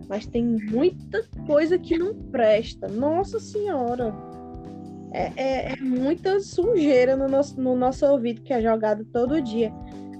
mas 0.09 0.25
tem 0.25 0.43
muita 0.43 1.23
coisa 1.45 1.77
que 1.77 1.97
não 1.97 2.15
presta. 2.15 2.87
Nossa 2.87 3.39
Senhora! 3.39 4.13
É, 5.13 5.31
é- 5.35 5.73
é 5.73 5.75
muita 5.79 6.39
sujeira 6.39 7.15
no 7.15 7.27
nosso, 7.27 7.59
no 7.61 7.75
nosso 7.75 8.05
ouvido 8.05 8.41
que 8.41 8.51
é 8.51 8.61
jogado 8.61 9.05
todo 9.05 9.41
dia. 9.41 9.71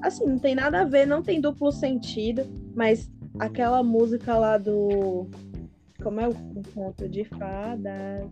Assim, 0.02 0.26
não 0.26 0.40
tem 0.40 0.56
nada 0.56 0.82
a 0.82 0.86
ver, 0.86 1.06
não 1.06 1.22
tem 1.22 1.42
duplo 1.42 1.72
sentido, 1.72 2.44
mas 2.76 3.12
aquela 3.40 3.84
música 3.84 4.38
lá 4.38 4.58
do. 4.58 5.28
Como 6.02 6.20
é 6.22 6.28
o 6.28 6.32
o 6.32 6.62
conto 6.74 7.10
de 7.10 7.26
fadas? 7.26 8.30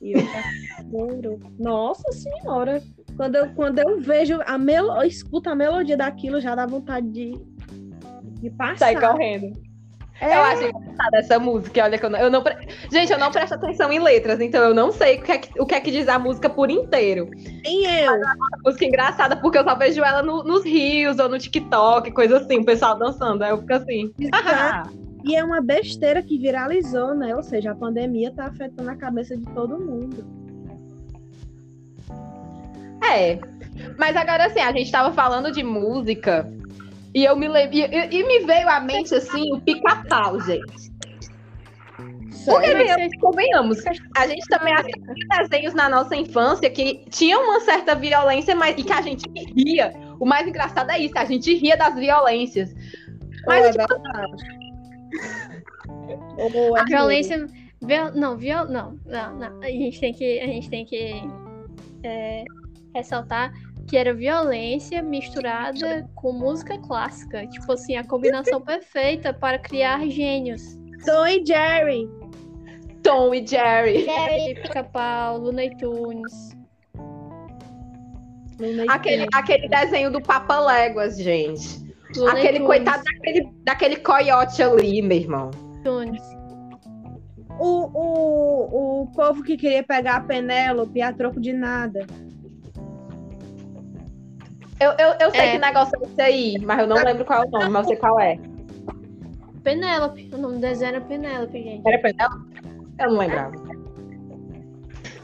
E 0.00 0.14
o 0.14 0.20
cachorro. 0.32 1.40
Nossa 1.58 2.10
senhora! 2.12 2.82
Quando 3.16 3.36
eu, 3.36 3.50
quando 3.54 3.78
eu 3.78 4.00
vejo 4.00 4.40
a 4.46 4.58
melo, 4.58 5.00
escuto 5.04 5.48
a 5.48 5.54
melodia 5.54 5.96
daquilo, 5.96 6.40
já 6.40 6.54
dá 6.54 6.66
vontade 6.66 7.08
de, 7.08 7.32
de 8.40 8.50
passar. 8.50 8.78
Sai 8.78 9.00
correndo. 9.00 9.52
É, 10.20 10.36
Eu 10.36 10.40
acho 10.42 10.62
engraçada 10.64 11.16
essa 11.18 11.38
música. 11.38 11.82
Olha 11.82 11.98
que 11.98 12.06
eu 12.06 12.10
não, 12.10 12.18
eu 12.18 12.30
não 12.30 12.44
Gente, 12.92 13.12
eu 13.12 13.18
não 13.18 13.30
presto 13.30 13.54
atenção 13.54 13.92
em 13.92 13.98
letras, 13.98 14.40
então 14.40 14.62
eu 14.62 14.72
não 14.74 14.92
sei 14.92 15.18
o 15.18 15.22
que, 15.22 15.32
é 15.32 15.38
que, 15.38 15.60
o 15.60 15.66
que 15.66 15.74
é 15.74 15.80
que 15.80 15.90
diz 15.90 16.08
a 16.08 16.18
música 16.18 16.48
por 16.48 16.70
inteiro. 16.70 17.28
nem 17.64 17.84
eu. 18.04 18.12
Música 18.64 18.84
engraçada, 18.84 19.36
porque 19.36 19.58
eu 19.58 19.64
só 19.64 19.74
vejo 19.74 20.02
ela 20.02 20.22
no- 20.22 20.44
nos 20.44 20.64
rios 20.64 21.18
ou 21.18 21.28
no 21.28 21.38
TikTok, 21.38 22.10
coisa 22.12 22.38
assim, 22.38 22.58
o 22.58 22.64
pessoal 22.64 22.96
dançando. 22.98 23.42
Aí 23.42 23.50
eu 23.50 23.58
fico 23.58 23.72
assim. 23.72 24.12
E 25.24 25.36
é 25.36 25.42
uma 25.44 25.60
besteira 25.60 26.22
que 26.22 26.38
viralizou, 26.38 27.14
né? 27.14 27.34
Ou 27.34 27.42
seja, 27.42 27.72
a 27.72 27.74
pandemia 27.74 28.32
tá 28.32 28.46
afetando 28.46 28.90
a 28.90 28.96
cabeça 28.96 29.36
de 29.36 29.44
todo 29.46 29.78
mundo. 29.78 30.24
É. 33.04 33.38
Mas 33.98 34.16
agora 34.16 34.46
assim, 34.46 34.60
a 34.60 34.72
gente 34.72 34.90
tava 34.90 35.12
falando 35.12 35.50
de 35.50 35.62
música 35.62 36.48
e 37.14 37.24
eu 37.24 37.36
me 37.36 37.48
lembro. 37.48 37.76
E, 37.76 37.82
e- 37.84 38.26
me 38.26 38.40
veio 38.46 38.68
à 38.68 38.80
mente 38.80 39.14
assim 39.14 39.52
o 39.54 39.60
pica-pau, 39.60 40.40
gente. 40.40 40.92
Porque 42.44 42.74
venhamos, 42.74 43.16
convenhamos, 43.20 43.78
a 44.16 44.26
gente 44.26 44.44
também 44.48 44.74
assistia 44.74 45.46
desenhos 45.48 45.74
na 45.74 45.88
nossa 45.88 46.16
infância 46.16 46.68
que 46.68 47.04
tinham 47.08 47.40
uma 47.44 47.60
certa 47.60 47.94
violência, 47.94 48.54
mas 48.56 48.76
e 48.76 48.82
que 48.82 48.92
a 48.92 49.00
gente 49.00 49.24
ria. 49.56 49.92
O 50.18 50.26
mais 50.26 50.48
engraçado 50.48 50.90
é 50.90 50.98
isso, 50.98 51.16
a 51.16 51.24
gente 51.24 51.54
ria 51.54 51.76
das 51.76 51.94
violências. 51.94 52.74
Mas 53.46 53.66
é 53.66 53.70
tipo, 53.72 53.94
A 56.76 56.84
violência. 56.84 57.46
viol- 57.82 58.12
Não, 58.14 58.36
viol... 58.36 58.66
não, 58.66 58.98
não, 59.06 59.36
não. 59.38 59.60
A 59.62 59.66
gente 59.68 60.00
tem 60.00 60.12
que, 60.12 60.40
a 60.40 60.46
gente 60.46 60.68
tem 60.70 60.84
que 60.84 61.22
é, 62.02 62.44
ressaltar 62.94 63.52
que 63.86 63.96
era 63.96 64.14
violência 64.14 65.02
misturada 65.02 66.08
com 66.14 66.32
música 66.32 66.78
clássica. 66.78 67.46
Tipo 67.46 67.72
assim, 67.72 67.96
a 67.96 68.04
combinação 68.04 68.60
perfeita 68.62 69.32
para 69.32 69.58
criar 69.58 70.06
gênios. 70.08 70.62
Tom 71.04 71.26
e 71.26 71.44
Jerry. 71.44 72.08
Tom 73.02 73.34
e 73.34 73.46
Jerry. 73.46 74.06
E 74.08 74.54
Pica-Pau, 74.54 75.38
Looney 75.38 75.76
Tunes. 75.76 76.56
Looney 78.58 78.86
Aquele, 78.88 79.26
Tunes. 79.26 79.28
aquele 79.34 79.68
desenho 79.68 80.10
do 80.10 80.20
Papa 80.20 80.60
Léguas, 80.60 81.18
gente. 81.18 81.82
Looney 82.16 82.38
Aquele 82.38 82.58
Tunes, 82.58 82.66
coitado 82.66 83.02
daquele, 83.04 83.52
daquele 83.64 83.96
coiote 83.96 84.62
ali, 84.62 85.02
meu 85.02 85.18
irmão. 85.18 85.50
Tunes. 85.82 86.22
O, 87.58 87.90
o, 87.92 89.02
o 89.02 89.06
povo 89.12 89.42
que 89.42 89.56
queria 89.56 89.82
pegar 89.82 90.16
a 90.16 90.20
Penélope 90.20 91.02
a 91.02 91.12
troco 91.12 91.40
de 91.40 91.52
nada. 91.52 92.06
Eu, 94.82 94.90
eu, 94.98 95.14
eu 95.20 95.30
sei 95.30 95.40
É. 95.40 95.52
que 95.52 95.58
negócio 95.58 95.96
é 95.96 96.06
esse 96.06 96.20
aí, 96.20 96.58
mas 96.60 96.78
eu 96.80 96.86
não 96.88 96.96
lembro 96.96 97.24
qual 97.24 97.44
é 97.44 97.46
o 97.46 97.50
nome, 97.50 97.68
mas 97.68 97.82
eu 97.84 97.88
sei 97.88 97.96
qual 97.96 98.18
é. 98.18 98.38
Penélope. 99.62 100.28
O 100.32 100.38
nome 100.38 100.54
do 100.54 100.60
desenho 100.60 100.88
era 100.96 101.00
Penélope, 101.00 101.62
gente. 101.62 101.86
Era 101.86 101.98
Penélope? 101.98 102.46
Eu 102.98 103.10
não 103.10 103.18
lembrava. 103.18 103.52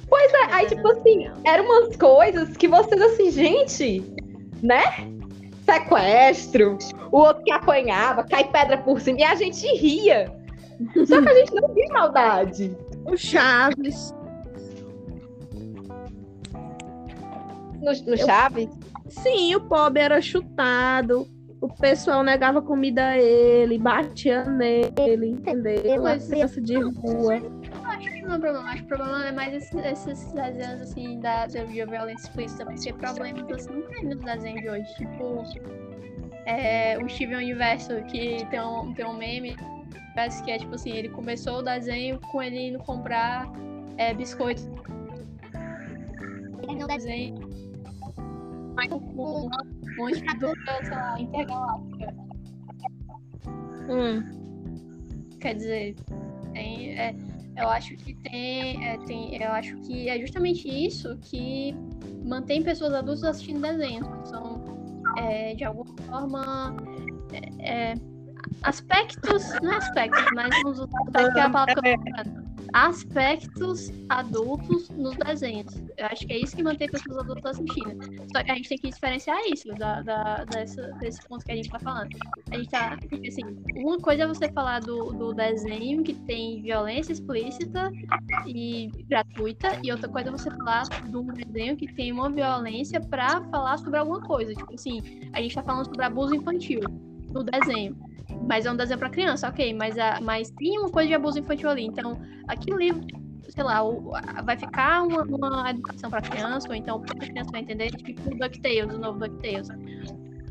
Pois 0.09 0.33
é, 0.33 0.45
aí 0.53 0.67
tipo 0.67 0.89
assim, 0.89 1.29
eram 1.45 1.65
umas 1.65 1.97
coisas 1.97 2.57
que 2.57 2.69
vocês 2.69 3.01
assim, 3.01 3.31
gente, 3.31 4.03
né? 4.63 4.83
Sequestro, 5.65 6.79
o 7.13 7.19
outro 7.19 7.43
que 7.43 7.53
apanhava, 7.53 8.25
cai 8.25 8.45
pedra 8.45 8.79
por 8.79 9.01
cima, 9.01 9.21
e 9.21 9.25
a 9.25 9.35
gente 9.35 9.67
ria. 9.77 10.33
Só 11.07 11.21
que 11.21 11.29
a 11.29 11.35
gente 11.35 11.55
não 11.55 11.75
via 11.75 11.89
maldade. 11.93 12.75
O 13.05 13.17
Chaves. 13.17 14.15
No, 17.81 17.93
no 18.11 18.17
Chaves, 18.17 18.69
Sim, 19.09 19.55
o 19.55 19.61
pobre 19.63 20.03
era 20.03 20.21
chutado. 20.21 21.27
O 21.61 21.69
pessoal 21.69 22.23
negava 22.23 22.63
comida 22.63 23.09
a 23.09 23.19
ele, 23.19 23.79
batia 23.79 24.45
nele, 24.45 25.31
entendeu? 25.31 26.01
A 26.01 26.03
Mas- 26.03 26.29
criança 26.29 26.61
de 26.61 26.77
rua. 26.77 27.37
Eu 27.37 27.85
acho 27.85 28.11
que 28.13 28.23
não 28.23 28.35
é 28.35 28.39
problema. 28.39 28.69
Acho 28.71 28.77
que 28.79 28.85
o 28.85 28.97
problema 28.97 29.27
é 29.27 29.33
mais 29.33 29.55
esses, 29.55 29.75
esses 29.85 30.33
desenhos 30.33 30.81
assim 30.83 31.19
da, 31.19 31.47
da 31.47 31.65
violência 31.65 32.27
explícita, 32.29 32.65
porque 32.65 32.93
problemas 32.93 33.51
assim 33.51 33.73
não 33.73 33.83
tem 33.89 34.05
nos 34.05 34.21
desenhos 34.21 34.61
de 34.61 34.71
hoje. 34.71 34.95
Tipo, 34.95 35.43
é, 36.47 36.97
o 37.03 37.09
Steven 37.09 37.37
Universo, 37.39 38.03
que 38.05 38.47
tem 38.51 38.61
um, 38.61 38.95
tem 38.95 39.05
um 39.05 39.15
meme 39.17 39.57
parece 40.15 40.43
que 40.43 40.51
é 40.51 40.59
tipo 40.59 40.75
assim, 40.75 40.91
ele 40.91 41.09
começou 41.11 41.59
o 41.59 41.63
desenho 41.63 42.19
com 42.33 42.43
ele 42.43 42.69
indo 42.71 42.79
comprar 42.81 43.49
é, 43.97 44.13
biscoito. 44.13 44.63
Terminou 46.61 46.85
O 46.85 46.89
desenho. 46.89 47.48
Com 48.87 48.97
um 48.97 49.51
monte 49.97 50.21
de 50.21 50.39
dupla, 50.39 50.85
sei 50.85 50.95
lá, 50.95 51.21
intergaláctica. 51.21 52.15
Hum. 53.89 54.23
Quer 55.41 55.55
dizer, 55.55 55.97
tem, 56.53 56.99
é, 56.99 57.15
eu 57.57 57.69
acho 57.69 57.97
que 57.97 58.15
tem, 58.15 58.87
é, 58.87 58.99
tem. 58.99 59.43
Eu 59.43 59.51
acho 59.53 59.77
que 59.79 60.09
é 60.09 60.21
justamente 60.21 60.69
isso 60.69 61.19
que 61.23 61.75
mantém 62.25 62.63
pessoas 62.63 62.95
adultas 62.95 63.25
assistindo 63.25 63.61
desenhos. 63.61 64.07
São, 64.29 64.65
é, 65.17 65.55
de 65.55 65.65
alguma 65.65 65.97
forma, 66.03 66.77
é, 67.33 67.91
é, 67.91 67.95
aspectos, 68.63 69.45
não 69.63 69.73
é 69.73 69.77
aspectos, 69.77 70.25
mas 70.35 70.51
vamos 70.63 70.79
usar 70.79 71.01
aspecto, 71.07 71.33
que 71.33 71.39
é 71.39 71.43
a 71.43 71.51
palavra 71.51 71.75
que 71.75 71.89
eu 71.89 71.97
tô 71.97 72.03
procurando. 72.03 72.48
Aspectos 72.73 73.91
adultos 74.09 74.91
nos 74.91 75.17
desenhos. 75.17 75.75
Eu 75.97 76.07
acho 76.07 76.27
que 76.27 76.33
é 76.33 76.39
isso 76.39 76.57
que 76.57 76.63
mantém 76.63 76.89
pessoas 76.89 77.19
adultas 77.19 77.59
assistindo. 77.59 78.05
Só 78.35 78.43
que 78.43 78.51
a 78.51 78.55
gente 78.55 78.69
tem 78.69 78.79
que 78.79 78.91
diferenciar 78.91 79.39
isso 79.51 79.69
da, 79.75 80.03
da, 80.03 80.45
dessa, 80.45 80.83
desse 81.01 81.27
ponto 81.27 81.45
que 81.45 81.53
a 81.53 81.57
gente 81.57 81.71
tá 81.71 81.79
falando. 81.79 82.09
A 82.51 82.57
gente 82.57 82.71
tá. 82.71 82.99
Assim, 83.27 83.43
uma 83.77 83.99
coisa 83.99 84.25
é 84.25 84.27
você 84.27 84.51
falar 84.53 84.81
do, 84.81 85.13
do 85.13 85.33
desenho 85.33 86.03
que 86.03 86.15
tem 86.15 86.63
violência 86.63 87.13
explícita 87.13 87.91
e 88.47 88.91
gratuita, 89.09 89.81
e 89.83 89.91
outra 89.91 90.09
coisa 90.09 90.29
é 90.29 90.33
você 90.33 90.51
falar 90.51 90.83
de 90.83 91.17
um 91.17 91.27
desenho 91.27 91.77
que 91.77 91.93
tem 91.95 92.13
uma 92.13 92.31
violência 92.31 93.01
pra 93.01 93.43
falar 93.51 93.79
sobre 93.79 93.99
alguma 93.99 94.21
coisa. 94.21 94.53
Tipo 94.55 94.75
assim, 94.75 95.01
a 95.33 95.41
gente 95.41 95.55
tá 95.55 95.63
falando 95.63 95.87
sobre 95.87 96.05
abuso 96.05 96.35
infantil 96.35 96.81
no 97.33 97.43
desenho. 97.45 97.97
Mas 98.49 98.65
é 98.65 98.73
um 98.73 98.77
desenho 98.77 98.99
pra 98.99 99.11
criança, 99.11 99.47
ok. 99.49 99.75
Mas, 99.75 99.99
a, 99.99 100.19
mas 100.23 100.51
tem 100.51 100.79
uma 100.79 100.89
coisa 100.91 101.07
de 101.09 101.15
abuso 101.15 101.39
infantil 101.39 101.69
ali. 101.69 101.85
Então, 101.85 102.19
aquele 102.49 102.79
livro, 102.79 103.05
sei 103.51 103.63
lá, 103.63 103.83
o- 103.83 104.15
a- 104.15 104.41
vai 104.43 104.57
ficar 104.57 105.03
uma, 105.03 105.23
uma 105.23 105.71
educação 105.71 106.09
pra 106.09 106.23
criança, 106.23 106.67
ou 106.69 106.75
então 106.75 107.03
a 107.21 107.27
criança 107.27 107.51
vai 107.51 107.61
entender, 107.61 107.91
tipo 107.91 108.31
o 108.31 108.39
DuckTales, 108.39 108.95
o 108.95 108.99
novo 108.99 109.19
DuckTales. 109.19 109.69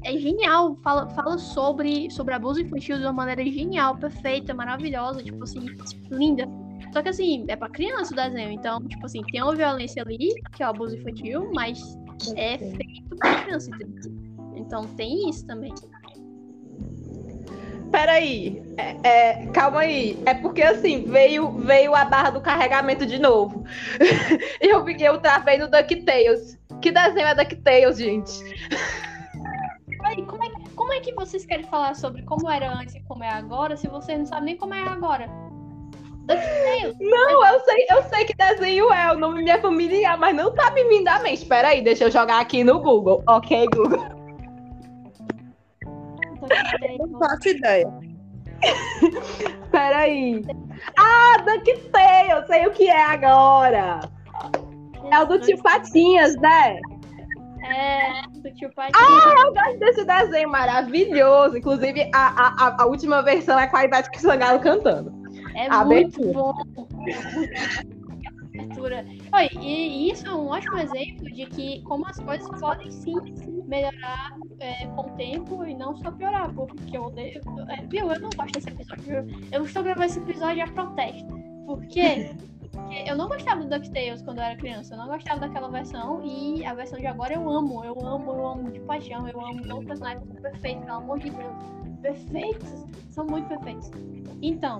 É 0.03 0.15
genial, 0.17 0.75
fala, 0.83 1.09
fala 1.09 1.37
sobre, 1.39 2.09
sobre 2.11 2.33
abuso 2.35 2.61
infantil 2.61 2.97
de 2.97 3.03
uma 3.03 3.11
maneira 3.13 3.43
genial, 3.43 3.97
perfeita, 3.97 4.53
maravilhosa, 4.53 5.23
tipo 5.23 5.43
assim, 5.43 5.65
linda. 6.11 6.47
Só 6.93 7.01
que 7.01 7.09
assim, 7.09 7.45
é 7.47 7.55
pra 7.55 7.67
criança 7.67 8.13
o 8.13 8.15
desenho, 8.15 8.51
então, 8.51 8.79
tipo 8.87 9.05
assim, 9.05 9.21
tem 9.31 9.41
uma 9.41 9.55
violência 9.55 10.03
ali, 10.03 10.35
que 10.55 10.61
é 10.63 10.67
o 10.67 10.69
abuso 10.69 10.95
infantil, 10.95 11.49
mas 11.53 11.97
é 12.35 12.57
feito 12.59 13.15
pra 13.17 13.43
criança, 13.43 13.71
entendeu? 13.71 14.11
Então 14.55 14.85
tem 14.95 15.29
isso 15.29 15.45
também. 15.45 15.73
Peraí, 17.91 18.61
é, 18.77 18.95
é, 19.03 19.45
calma 19.47 19.79
aí. 19.81 20.17
É 20.25 20.33
porque 20.33 20.61
assim, 20.61 21.05
veio, 21.05 21.49
veio 21.51 21.95
a 21.95 22.05
barra 22.05 22.29
do 22.31 22.41
carregamento 22.41 23.05
de 23.05 23.19
novo. 23.19 23.63
E 24.61 24.67
eu, 24.69 24.87
eu 24.89 25.17
travei 25.19 25.57
no 25.57 25.67
DuckTales. 25.69 26.57
Que 26.81 26.91
desenho 26.91 27.27
é 27.27 27.35
DuckTales, 27.35 27.97
gente? 27.97 28.31
Aí, 30.03 30.23
como 30.25 30.43
é, 30.43 30.49
que- 30.49 30.69
como 30.75 30.93
é 30.93 30.99
que 30.99 31.13
vocês 31.13 31.45
querem 31.45 31.65
falar 31.65 31.95
sobre 31.95 32.21
como 32.23 32.49
era 32.49 32.71
antes 32.71 32.95
e 32.95 32.99
como 33.01 33.23
é 33.23 33.29
agora, 33.29 33.75
se 33.77 33.87
vocês 33.87 34.17
não 34.19 34.25
sabem 34.25 34.45
nem 34.45 34.57
como 34.57 34.73
é 34.73 34.81
agora? 34.81 35.27
DuckTales. 36.25 36.95
Não, 36.99 37.45
eu 37.53 37.59
sei, 37.61 37.85
eu 37.89 38.03
sei 38.03 38.25
que 38.25 38.33
desenho 38.35 38.91
é, 38.91 39.11
o 39.13 39.17
nome 39.17 39.43
me 39.43 39.49
é 39.49 39.57
familiar, 39.59 40.17
mas 40.17 40.35
não 40.35 40.53
tá 40.53 40.71
me 40.71 40.83
vindo 40.85 41.07
à 41.07 41.19
mente. 41.19 41.45
Peraí, 41.45 41.81
deixa 41.81 42.05
eu 42.05 42.11
jogar 42.11 42.39
aqui 42.41 42.63
no 42.63 42.79
Google. 42.79 43.23
Ok, 43.27 43.65
Google. 43.73 44.16
Não 46.99 47.19
faço 47.19 47.47
ideia. 47.49 47.87
Peraí. 49.71 50.43
Ah, 50.97 51.37
DuckTales, 51.45 52.29
eu 52.31 52.47
sei 52.47 52.67
o 52.67 52.71
que 52.71 52.87
é 52.87 53.03
agora. 53.03 53.99
É 55.11 55.19
o 55.19 55.25
do 55.25 55.39
tio 55.39 55.61
Patinhas, 55.61 56.35
né? 56.37 56.79
É, 57.63 58.21
do 58.39 58.51
tio 58.55 58.69
Patinho. 58.73 59.07
Eu 59.45 59.53
gosto 59.53 59.79
desse 59.79 60.05
desenho 60.05 60.49
maravilhoso. 60.49 61.57
Inclusive, 61.57 62.09
a, 62.13 62.27
a, 62.27 62.67
a- 62.67 62.77
a 62.81 62.85
última 62.85 63.21
versão 63.21 63.59
é 63.59 63.67
com 63.67 63.77
a 63.77 63.85
Ivete 63.85 64.19
Sangalo 64.19 64.59
cantando. 64.59 65.11
é 65.55 65.67
a 65.67 65.83
muito 65.85 66.19
abertura. 66.21 66.33
bom. 66.33 66.87
Abertura. 68.57 69.05
Oi, 69.35 69.49
e, 69.61 70.07
e 70.07 70.11
isso 70.11 70.25
é 70.27 70.33
um 70.33 70.47
ótimo 70.47 70.77
exemplo 70.79 71.25
de 71.31 71.45
que 71.45 71.81
como 71.83 72.07
as 72.07 72.17
coisas 72.19 72.47
podem 72.59 72.89
sim 72.91 73.15
melhorar 73.67 74.35
é, 74.59 74.87
com 74.87 75.01
o 75.01 75.15
tempo 75.15 75.65
e 75.65 75.75
não 75.75 75.95
só 75.97 76.11
piorar, 76.11 76.51
porque 76.53 76.97
eu 76.97 77.03
odeio. 77.03 77.41
É, 77.69 77.85
viu, 77.85 78.11
eu 78.11 78.19
não 78.19 78.29
gosto 78.29 78.53
desse 78.53 78.69
episódio. 78.69 79.27
Eu 79.51 79.65
estou 79.65 79.83
gravando 79.83 80.05
esse 80.05 80.19
episódio 80.19 80.63
a 80.63 80.67
protesto. 80.67 81.37
Por 81.65 81.85
quê? 81.87 82.35
Porque 82.71 83.03
eu 83.05 83.17
não 83.17 83.27
gostava 83.27 83.61
do 83.61 83.69
DuckTales 83.69 84.21
quando 84.21 84.37
eu 84.37 84.45
era 84.45 84.55
criança. 84.55 84.93
Eu 84.93 84.99
não 84.99 85.07
gostava 85.07 85.41
daquela 85.41 85.69
versão. 85.69 86.23
E 86.25 86.65
a 86.65 86.73
versão 86.73 86.97
de 86.97 87.05
agora 87.05 87.33
eu 87.33 87.49
amo. 87.49 87.83
Eu 87.83 87.99
amo, 88.05 88.31
eu 88.31 88.47
amo 88.47 88.71
de 88.71 88.79
paixão. 88.81 89.27
Eu 89.27 89.39
amo. 89.45 89.61
Todos 89.63 89.79
os 89.79 89.85
personagens 89.85 90.25
são 90.25 90.35
perfeitos, 90.35 90.85
pelo 90.85 90.97
amor 90.97 91.19
de 91.19 91.29
Deus. 91.29 91.55
Perfeitos. 92.01 92.85
São 93.09 93.25
muito 93.25 93.47
perfeitos. 93.49 93.91
Então, 94.41 94.79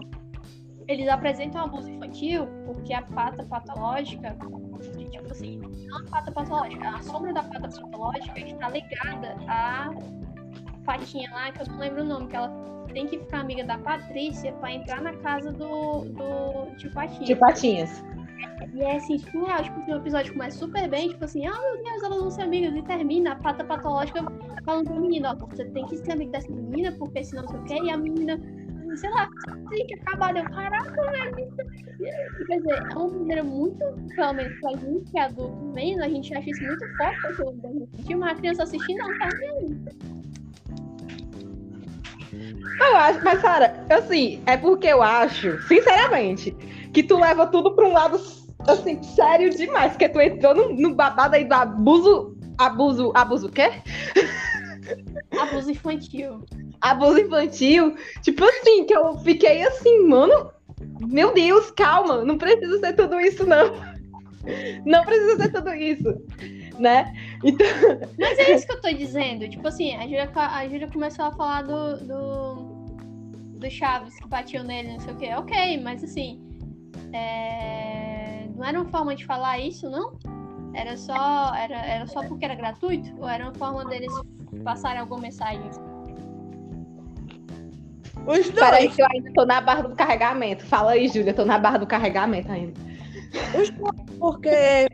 eles 0.88 1.08
apresentam 1.10 1.66
abuso 1.66 1.90
infantil 1.90 2.48
porque 2.66 2.94
a 2.94 3.02
pata 3.02 3.44
patológica, 3.44 4.38
tipo 4.78 5.32
assim, 5.32 5.58
não 5.58 5.98
a 5.98 6.04
pata 6.10 6.32
patológica, 6.32 6.90
a 6.90 7.02
sombra 7.02 7.34
da 7.34 7.44
pata 7.44 7.70
patológica 7.70 8.40
está 8.40 8.70
ligada 8.70 9.36
à 9.48 9.90
patinha 10.86 11.30
lá, 11.32 11.52
que 11.52 11.62
eu 11.62 11.68
não 11.68 11.80
lembro 11.80 12.02
o 12.02 12.06
nome, 12.06 12.28
que 12.28 12.36
ela 12.36 12.50
tem 12.94 13.08
que 13.08 13.20
ficar 13.20 13.42
amiga 13.42 13.64
da 13.64 13.78
Patrícia 13.78 14.54
pra 14.54 14.72
entrar 14.72 15.02
na 15.02 15.14
casa 15.18 15.52
do, 15.52 16.06
do 16.06 16.76
tio 16.78 16.92
Patinha. 16.92 17.26
Tio 17.26 17.38
Patinhas. 17.38 18.04
E 18.74 18.82
é 18.82 18.98
assim, 18.98 19.18
surreal, 19.18 19.64
tipo, 19.64 19.92
o 19.92 19.96
episódio 19.96 20.34
começa 20.34 20.60
super 20.60 20.88
bem, 20.88 21.10
tipo 21.10 21.26
assim, 21.26 21.46
ah 21.48 21.60
meu 21.60 21.84
Deus, 21.84 22.04
elas 22.04 22.20
vão 22.20 22.30
ser 22.30 22.44
amigas, 22.44 22.76
e 22.76 22.82
termina 22.84 23.32
a 23.32 23.36
pata 23.36 23.64
patológica 23.64 24.24
falando 24.64 24.86
pra 24.86 25.00
menina, 25.00 25.32
ó, 25.32 25.46
você 25.48 25.66
tem 25.66 25.86
que 25.88 25.98
ser 25.98 26.12
amiga 26.12 26.34
dessa 26.34 26.52
menina, 26.52 26.92
porque 26.92 27.24
senão 27.24 27.46
o 27.46 27.64
quê, 27.64 27.80
e 27.82 27.90
a 27.90 27.98
menina, 27.98 28.40
sei 28.98 29.10
lá, 29.12 29.30
tem 29.70 29.88
que 29.88 29.94
acabar, 29.96 30.34
deu, 30.34 30.44
caraca, 30.44 31.12
velho. 31.12 31.54
Quer 32.48 32.58
dizer, 32.58 32.84
é 32.92 32.96
uma 32.96 33.08
maneira 33.08 33.44
muito, 33.44 33.80
pelo 34.16 34.34
menos 34.34 34.60
pra 34.60 34.72
gente 34.72 35.12
que 35.12 35.18
é 35.18 35.24
adulto 35.24 35.72
vendo, 35.74 36.04
a 36.04 36.10
gente 36.10 36.36
acha 36.36 36.50
isso 36.50 36.64
muito 36.64 36.98
forte, 36.98 37.22
porque 37.22 37.44
o 37.44 37.52
desenho 37.52 37.84
infantil, 37.84 38.18
mas 38.18 38.32
a 38.32 38.36
criança 38.36 38.64
assistindo 38.64 38.98
não 38.98 39.20
tá 39.20 39.30
vendo. 39.40 40.18
Eu 42.80 42.96
acho, 42.96 43.24
mas, 43.24 43.42
Sara, 43.42 43.86
assim, 43.90 44.42
é 44.46 44.58
porque 44.58 44.88
eu 44.88 45.02
acho, 45.02 45.62
sinceramente, 45.64 46.52
que 46.94 47.04
tu 47.04 47.20
leva 47.20 47.48
tudo 47.48 47.74
pra 47.74 47.88
um 47.88 47.94
lado, 47.94 48.20
assim, 48.68 49.02
sério 49.02 49.50
demais. 49.50 49.94
Porque 49.94 50.10
tu 50.10 50.20
entrou 50.20 50.54
no, 50.54 50.74
no 50.74 50.96
babado 50.96 51.36
aí 51.36 51.46
do 51.46 51.54
abuso. 51.54 52.38
Abuso. 52.58 53.12
Abuso 53.16 53.48
o 53.48 53.52
quê? 53.52 53.72
Abuso 55.40 55.72
infantil. 55.72 56.44
Abuso 56.82 57.20
infantil. 57.20 57.96
Tipo 58.22 58.44
assim, 58.46 58.86
que 58.86 58.96
eu 58.96 59.18
fiquei 59.20 59.64
assim, 59.64 60.08
mano. 60.08 60.52
Meu 61.00 61.34
Deus, 61.34 61.72
calma. 61.72 62.24
Não 62.24 62.38
precisa 62.38 62.80
ser 62.80 62.94
tudo 62.94 63.20
isso, 63.20 63.46
não. 63.46 63.74
Não 64.86 65.04
precisa 65.04 65.44
ser 65.44 65.52
tudo 65.52 65.74
isso. 65.74 66.10
Né? 66.80 67.14
Então, 67.44 67.66
Mas 68.18 68.38
é 68.38 68.54
isso 68.56 68.66
que 68.68 68.74
eu 68.74 68.82
tô 68.82 68.92
dizendo. 68.94 69.50
Tipo 69.50 69.68
assim, 69.68 69.96
a 69.96 70.04
Júlia, 70.04 70.30
a 70.34 70.68
Júlia 70.68 70.88
começou 70.88 71.26
a 71.26 71.32
falar 71.32 71.64
do, 71.64 71.98
do, 72.06 72.56
do 73.60 73.70
Chaves 73.70 74.16
que 74.20 74.28
batiam 74.28 74.64
nele, 74.64 74.94
não 74.94 75.00
sei 75.00 75.14
o 75.14 75.18
quê. 75.18 75.30
Ok, 75.36 75.82
mas 75.82 76.04
assim. 76.04 76.40
é, 77.12 78.48
Não 78.56 78.64
era 78.66 78.80
uma 78.80 78.90
forma 78.90 79.16
de 79.16 79.26
falar 79.26 79.60
isso, 79.60 79.90
não? 79.90 80.18
Era 80.74 80.96
só, 80.96 81.54
era, 81.56 81.76
era 81.86 82.08
só 82.08 82.24
porque 82.24 82.46
era 82.46 82.54
gratuito? 82.54 83.12
Ou 83.20 83.28
era 83.28 83.46
uma 83.46 83.54
forma 83.56 83.84
deles 83.86 84.14
passarem 84.64 85.02
alguma 85.02 85.22
mensagem? 85.22 85.70
Os 88.28 88.52
peraí 88.52 88.84
dois. 88.84 88.96
que 88.96 89.02
eu 89.02 89.08
ainda 89.10 89.32
tô 89.34 89.46
na 89.46 89.62
barra 89.62 89.84
do 89.84 89.96
carregamento. 89.96 90.66
Fala 90.66 90.92
aí, 90.92 91.08
Júlia. 91.08 91.34
Tô 91.34 91.46
na 91.46 91.58
barra 91.58 91.78
do 91.78 91.88
carregamento 91.88 92.52
ainda. 92.52 92.74
Os 93.60 93.70
dois, 93.70 94.20
porque 94.20 94.90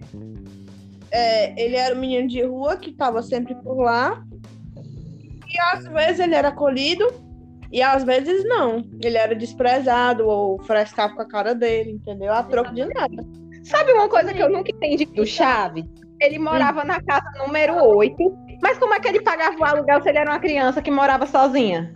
é, 1.12 1.64
ele 1.64 1.76
era 1.76 1.96
um 1.96 2.00
menino 2.00 2.28
de 2.28 2.44
rua 2.44 2.78
que 2.78 2.92
estava 2.92 3.22
sempre 3.24 3.56
por 3.56 3.80
lá. 3.80 4.24
E 5.48 5.60
às 5.76 5.86
vezes 5.86 6.20
ele 6.20 6.36
era 6.36 6.50
acolhido 6.50 7.08
e 7.72 7.82
às 7.82 8.04
vezes 8.04 8.44
não. 8.46 8.84
Ele 9.04 9.18
era 9.18 9.36
desprezado 9.36 10.28
ou 10.28 10.62
frescava 10.64 11.16
com 11.16 11.22
a 11.22 11.28
cara 11.28 11.56
dele, 11.56 11.92
entendeu? 11.92 12.32
A 12.32 12.44
troco 12.44 12.74
de 12.74 12.86
nada. 12.86 13.24
Sabe 13.64 13.94
uma 13.94 14.10
coisa 14.10 14.34
que 14.34 14.42
eu 14.42 14.50
nunca 14.50 14.72
entendi 14.72 15.06
do 15.06 15.26
Chaves? 15.26 15.86
Ele 16.20 16.38
morava 16.38 16.84
na 16.84 17.02
casa 17.02 17.26
número 17.40 17.76
8. 17.76 18.16
Mas 18.62 18.78
como 18.78 18.94
é 18.94 19.00
que 19.00 19.08
ele 19.08 19.22
pagava 19.22 19.58
o 19.58 19.64
aluguel 19.64 20.02
se 20.02 20.10
ele 20.10 20.18
era 20.18 20.32
uma 20.32 20.40
criança 20.40 20.82
que 20.82 20.92
morava 20.92 21.26
sozinha? 21.26 21.94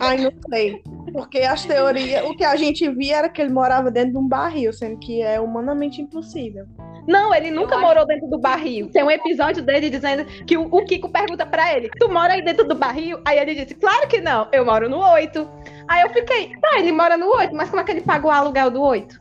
Ai, 0.00 0.18
não 0.18 0.32
sei. 0.48 0.82
Porque 1.12 1.40
as 1.40 1.64
teorias, 1.64 2.24
o 2.24 2.34
que 2.34 2.44
a 2.44 2.56
gente 2.56 2.88
via 2.90 3.18
era 3.18 3.28
que 3.28 3.40
ele 3.40 3.52
morava 3.52 3.90
dentro 3.90 4.12
de 4.12 4.18
um 4.18 4.28
barril, 4.28 4.72
sendo 4.72 4.98
que 4.98 5.22
é 5.22 5.40
humanamente 5.40 6.00
impossível. 6.00 6.66
Não, 7.06 7.32
ele 7.32 7.50
nunca 7.50 7.78
morou 7.78 8.04
dentro 8.04 8.28
do 8.28 8.38
barril. 8.38 8.90
Tem 8.90 9.02
um 9.02 9.10
episódio 9.10 9.62
dele 9.62 9.88
dizendo 9.88 10.24
que 10.44 10.56
o, 10.56 10.62
o 10.62 10.84
Kiko 10.84 11.08
pergunta 11.08 11.46
pra 11.46 11.72
ele: 11.72 11.88
Tu 11.98 12.08
mora 12.08 12.32
aí 12.32 12.42
dentro 12.42 12.66
do 12.66 12.74
barril? 12.74 13.20
Aí 13.24 13.38
ele 13.38 13.54
disse: 13.54 13.74
Claro 13.74 14.08
que 14.08 14.20
não, 14.20 14.48
eu 14.52 14.64
moro 14.64 14.88
no 14.88 14.98
8. 14.98 15.48
Aí 15.86 16.02
eu 16.02 16.10
fiquei: 16.10 16.56
Tá, 16.60 16.78
ele 16.78 16.90
mora 16.90 17.16
no 17.16 17.28
8, 17.28 17.54
mas 17.54 17.70
como 17.70 17.80
é 17.80 17.84
que 17.84 17.92
ele 17.92 18.00
paga 18.00 18.26
o 18.26 18.30
aluguel 18.30 18.70
do 18.70 18.82
8? 18.82 19.16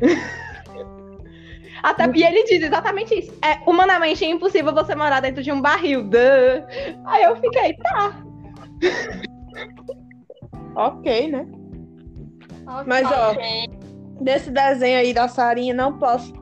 Até 1.82 2.10
e 2.12 2.24
ele 2.24 2.44
diz 2.44 2.62
exatamente 2.62 3.14
isso. 3.18 3.32
É 3.42 3.58
humanamente 3.68 4.24
impossível 4.24 4.74
você 4.74 4.94
morar 4.94 5.20
dentro 5.20 5.42
de 5.42 5.52
um 5.52 5.60
barril. 5.60 6.02
Duh. 6.02 6.18
Aí 7.06 7.22
eu 7.22 7.36
fiquei, 7.36 7.74
tá. 7.74 8.16
Ok, 10.76 11.28
né? 11.30 11.46
Ok. 12.66 12.84
Mas, 12.86 13.06
ó, 13.10 13.34
desse 14.22 14.50
desenho 14.50 14.98
aí 14.98 15.12
da 15.12 15.26
Sarinha, 15.28 15.74
não 15.74 15.98
posso. 15.98 16.32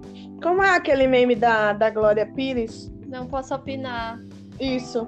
Como 0.42 0.62
é 0.62 0.76
aquele 0.76 1.06
meme 1.06 1.34
da, 1.34 1.72
da 1.72 1.88
Glória 1.90 2.26
Pires? 2.26 2.92
Não 3.06 3.26
posso 3.26 3.54
opinar. 3.54 4.18
Isso. 4.60 5.06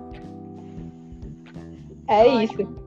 É 2.09 2.25
Ótimo. 2.27 2.43
isso. 2.43 2.79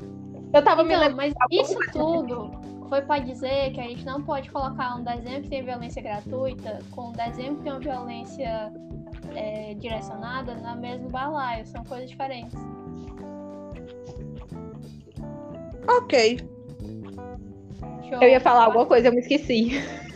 Eu 0.54 0.64
tava 0.64 0.84
me 0.84 0.94
Então, 0.94 1.08
lembrando. 1.08 1.18
mas 1.18 1.34
isso 1.52 1.78
tudo 1.94 2.52
foi 2.90 3.02
pra 3.04 3.20
dizer 3.20 3.72
que 3.72 3.80
a 3.80 3.84
gente 3.84 4.04
não 4.06 4.22
pode 4.22 4.50
colocar 4.52 4.96
um 4.96 5.04
desenho 5.04 5.42
que 5.44 5.50
tem 5.50 5.64
violência 5.64 6.02
gratuita 6.02 6.80
com 6.92 7.10
um 7.10 7.12
desenho 7.12 7.56
que 7.56 7.62
tem 7.64 7.72
uma 7.72 7.80
violência 7.80 8.74
é, 9.36 9.74
direcionada 9.76 10.56
na 10.56 10.76
mesma 10.76 11.08
balaio. 11.10 11.66
São 11.68 11.84
coisas 11.86 12.10
diferentes. 12.10 12.58
Ok. 15.98 16.40
Show. 18.10 18.22
Eu 18.22 18.30
ia 18.30 18.40
falar 18.40 18.66
alguma 18.66 18.86
coisa, 18.86 19.08
eu 19.08 19.14
me 19.14 19.20
esqueci. 19.20 19.72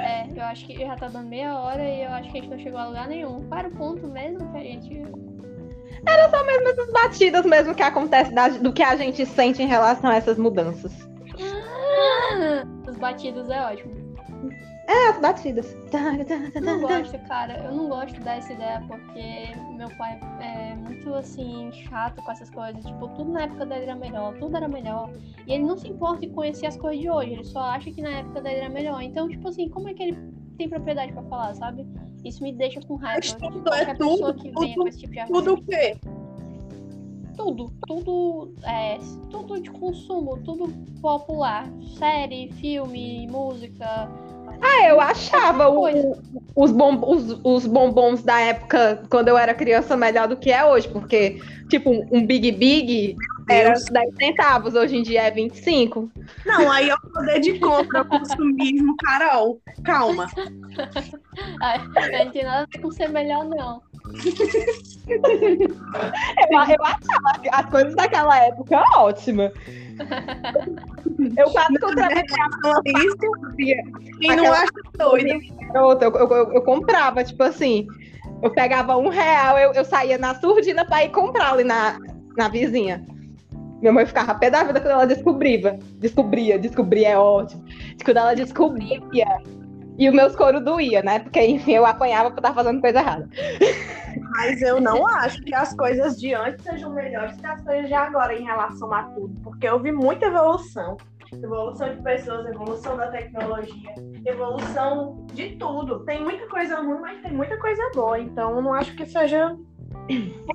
É, 0.00 0.28
eu 0.32 0.44
acho 0.44 0.64
que 0.64 0.76
já 0.78 0.94
tá 0.94 1.08
dando 1.08 1.28
meia 1.28 1.58
hora 1.58 1.82
e 1.82 2.04
eu 2.04 2.10
acho 2.10 2.30
que 2.30 2.38
a 2.38 2.40
gente 2.40 2.50
não 2.50 2.58
chegou 2.60 2.78
a 2.78 2.86
lugar 2.86 3.08
nenhum. 3.08 3.44
Era 3.52 3.66
o 3.66 3.70
ponto 3.72 4.06
mesmo 4.06 4.38
que 4.52 4.56
a 4.58 4.60
gente. 4.60 5.02
Era 6.06 6.30
só 6.30 6.46
mesmo 6.46 6.68
essas 6.68 6.92
batidas 6.92 7.44
mesmo 7.44 7.74
que 7.74 7.82
acontece 7.82 8.32
da- 8.32 8.48
do 8.48 8.72
que 8.72 8.80
a 8.82 8.94
gente 8.94 9.26
sente 9.26 9.60
em 9.60 9.66
relação 9.66 10.08
a 10.08 10.14
essas 10.14 10.38
mudanças. 10.38 10.92
Os 12.88 12.96
batidos 12.96 13.50
é 13.50 13.60
ótimo. 13.60 13.92
É, 14.88 15.08
as 15.10 15.20
batidas. 15.20 15.76
Eu 16.54 16.62
não 16.62 16.80
gosto, 16.80 17.18
cara. 17.28 17.58
Eu 17.62 17.72
não 17.72 17.88
gosto 17.88 18.18
dessa 18.22 18.54
ideia 18.54 18.82
porque 18.88 19.52
meu 19.76 19.88
pai 19.98 20.18
é 20.40 20.74
muito 20.74 21.14
assim, 21.14 21.70
chato 21.72 22.22
com 22.22 22.32
essas 22.32 22.48
coisas. 22.48 22.82
Tipo, 22.82 23.06
tudo 23.08 23.30
na 23.30 23.42
época 23.42 23.66
dele 23.66 23.82
era 23.82 23.94
melhor, 23.94 24.34
tudo 24.38 24.56
era 24.56 24.66
melhor. 24.66 25.10
E 25.46 25.52
ele 25.52 25.64
não 25.64 25.76
se 25.76 25.88
importa 25.88 26.24
em 26.24 26.30
conhecer 26.30 26.66
as 26.66 26.76
coisas 26.78 27.00
de 27.00 27.10
hoje. 27.10 27.32
Ele 27.32 27.44
só 27.44 27.60
acha 27.60 27.90
que 27.90 28.00
na 28.00 28.08
época 28.08 28.40
dele 28.40 28.60
era 28.60 28.70
melhor. 28.70 29.02
Então, 29.02 29.28
tipo 29.28 29.46
assim, 29.48 29.68
como 29.68 29.90
é 29.90 29.94
que 29.94 30.02
ele 30.04 30.18
tem 30.56 30.70
propriedade 30.70 31.12
pra 31.12 31.22
falar, 31.24 31.54
sabe? 31.54 31.86
Isso 32.24 32.42
me 32.42 32.52
deixa 32.52 32.80
com 32.80 32.96
raiva. 32.96 33.20
Mas 33.20 33.34
tudo 33.34 33.60
Qualquer 33.60 33.88
é 33.90 33.94
tudo, 33.94 34.34
que 34.34 34.50
tudo, 34.50 34.74
com 34.74 34.88
esse 34.88 34.98
tipo 35.00 35.12
de 35.12 35.26
Tudo 35.26 35.52
o 35.52 35.62
quê? 35.62 35.98
tudo, 37.38 37.72
tudo, 37.86 38.52
é, 38.64 38.98
tudo 39.30 39.60
de 39.60 39.70
consumo, 39.70 40.38
tudo 40.42 40.68
popular, 41.00 41.70
série, 41.96 42.50
filme, 42.54 43.28
música. 43.28 44.10
Ah, 44.60 44.88
eu 44.88 45.00
achava 45.00 45.68
o- 45.68 46.16
os, 46.54 46.70
bom, 46.72 47.00
os, 47.08 47.40
os 47.44 47.66
bombons 47.66 48.22
da 48.22 48.40
época, 48.40 49.02
quando 49.10 49.28
eu 49.28 49.38
era 49.38 49.54
criança, 49.54 49.96
melhor 49.96 50.26
do 50.28 50.36
que 50.36 50.50
é 50.50 50.64
hoje, 50.64 50.88
porque, 50.88 51.40
tipo, 51.68 51.90
um 52.10 52.26
Big 52.26 52.50
Big 52.52 53.16
era 53.48 53.72
10 53.90 54.14
centavos, 54.18 54.74
hoje 54.74 54.96
em 54.96 55.02
dia 55.02 55.22
é 55.22 55.30
25. 55.30 56.10
Não, 56.44 56.70
aí 56.70 56.90
é 56.90 56.94
o 56.94 57.12
poder 57.12 57.40
de 57.40 57.58
compra, 57.58 58.02
o 58.02 58.04
consumismo, 58.04 58.96
Carol. 58.96 59.60
Calma. 59.84 60.26
Ai, 61.60 61.78
não 62.24 62.30
tem 62.30 62.44
nada 62.44 62.62
a 62.64 62.66
ver 62.72 62.82
com 62.82 62.90
ser 62.90 63.08
melhor, 63.08 63.44
não. 63.44 63.80
Eu, 65.08 66.58
eu 66.58 66.58
achava 66.84 67.40
as 67.52 67.66
coisas 67.70 67.94
daquela 67.94 68.38
época 68.44 68.82
ótimas. 68.96 69.52
Eu 71.36 71.50
quase 71.50 71.78
comprava 71.78 72.14
Isso, 72.86 73.16
quem 74.20 74.36
não 74.36 74.52
acha 74.52 74.70
doido. 74.98 75.28
eu, 75.74 75.90
eu, 76.00 76.12
eu- 76.30 76.52
eu 76.54 76.62
comprava, 76.62 77.24
tipo 77.24 77.42
assim, 77.42 77.86
eu 78.42 78.50
pegava 78.50 78.96
um 78.96 79.08
real, 79.08 79.58
eu, 79.58 79.72
eu 79.72 79.84
saía 79.84 80.18
na 80.18 80.34
surdina 80.36 80.84
pra 80.84 81.04
ir 81.04 81.10
comprar 81.10 81.52
ali 81.52 81.64
na, 81.64 81.98
na 82.36 82.48
vizinha. 82.48 83.04
Minha 83.80 83.92
mãe 83.92 84.04
ficava 84.06 84.34
pé 84.34 84.50
da 84.50 84.64
vida 84.64 84.80
quando 84.80 84.92
ela 84.92 85.06
descobria. 85.06 85.78
Descobria, 85.94 86.58
descobria 86.58 87.08
é 87.10 87.16
ótimo. 87.18 87.64
Quando 88.04 88.16
ela 88.16 88.34
descobria. 88.34 89.00
E 89.98 90.08
os 90.08 90.14
meus 90.14 90.36
coros 90.36 90.64
doía, 90.64 91.02
né? 91.02 91.18
Porque, 91.18 91.44
enfim, 91.44 91.72
eu 91.72 91.84
apanhava 91.84 92.30
por 92.30 92.38
estar 92.38 92.54
fazendo 92.54 92.80
coisa 92.80 93.00
errada. 93.00 93.28
Mas 94.30 94.62
eu 94.62 94.80
não 94.80 95.04
acho 95.06 95.42
que 95.42 95.52
as 95.52 95.74
coisas 95.74 96.18
de 96.20 96.32
antes 96.34 96.64
sejam 96.64 96.92
melhores 96.94 97.36
que 97.36 97.46
as 97.46 97.60
coisas 97.62 97.88
de 97.88 97.94
agora 97.94 98.32
em 98.32 98.44
relação 98.44 98.92
a 98.94 99.02
tudo. 99.02 99.34
Porque 99.42 99.68
houve 99.68 99.90
muita 99.90 100.26
evolução. 100.26 100.96
Evolução 101.32 101.94
de 101.94 102.02
pessoas, 102.02 102.46
evolução 102.46 102.96
da 102.96 103.08
tecnologia, 103.08 103.94
evolução 104.24 105.26
de 105.34 105.56
tudo. 105.56 106.04
Tem 106.04 106.22
muita 106.22 106.46
coisa 106.48 106.76
ruim, 106.76 107.00
mas 107.00 107.20
tem 107.20 107.32
muita 107.32 107.58
coisa 107.58 107.82
boa. 107.92 108.18
Então 108.18 108.54
eu 108.54 108.62
não 108.62 108.72
acho 108.72 108.94
que 108.94 109.04
seja 109.04 109.54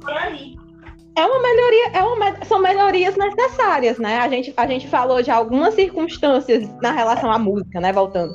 por 0.02 0.12
aí. 0.12 0.56
É 1.16 1.26
uma 1.26 1.40
melhoria, 1.40 1.88
é 1.94 2.04
uma, 2.04 2.46
são 2.46 2.60
melhorias 2.60 3.16
necessárias, 3.16 4.00
né? 4.00 4.18
A 4.18 4.28
gente, 4.28 4.52
a 4.58 4.66
gente 4.66 4.88
falou 4.88 5.22
de 5.22 5.30
algumas 5.30 5.76
circunstâncias 5.76 6.68
na 6.82 6.92
relação 6.92 7.32
à 7.32 7.38
música, 7.38 7.80
né? 7.80 7.94
Voltando. 7.94 8.34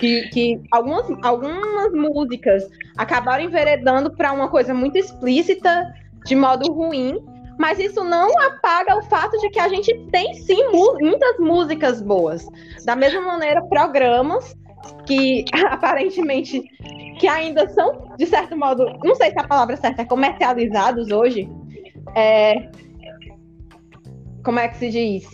Que, 0.00 0.28
que 0.30 0.60
algumas, 0.70 1.04
algumas 1.22 1.92
músicas 1.92 2.66
acabaram 2.96 3.44
enveredando 3.44 4.10
para 4.16 4.32
uma 4.32 4.48
coisa 4.48 4.72
muito 4.72 4.96
explícita, 4.96 5.92
de 6.24 6.34
modo 6.34 6.72
ruim, 6.72 7.18
mas 7.58 7.78
isso 7.78 8.02
não 8.02 8.30
apaga 8.46 8.96
o 8.96 9.02
fato 9.02 9.38
de 9.38 9.50
que 9.50 9.60
a 9.60 9.68
gente 9.68 9.94
tem 10.10 10.32
sim 10.32 10.70
mu- 10.72 10.96
muitas 10.98 11.38
músicas 11.38 12.00
boas. 12.00 12.46
Da 12.86 12.96
mesma 12.96 13.20
maneira, 13.20 13.62
programas 13.66 14.56
que 15.06 15.44
aparentemente 15.68 16.62
que 17.18 17.28
ainda 17.28 17.68
são, 17.68 18.14
de 18.16 18.24
certo 18.24 18.56
modo, 18.56 18.86
não 19.04 19.14
sei 19.14 19.30
se 19.30 19.38
a 19.38 19.46
palavra 19.46 19.76
certa 19.76 20.00
é 20.00 20.04
comercializados 20.06 21.10
hoje, 21.10 21.46
é, 22.16 22.70
como 24.42 24.58
é 24.58 24.68
que 24.68 24.78
se 24.78 24.88
diz? 24.88 25.28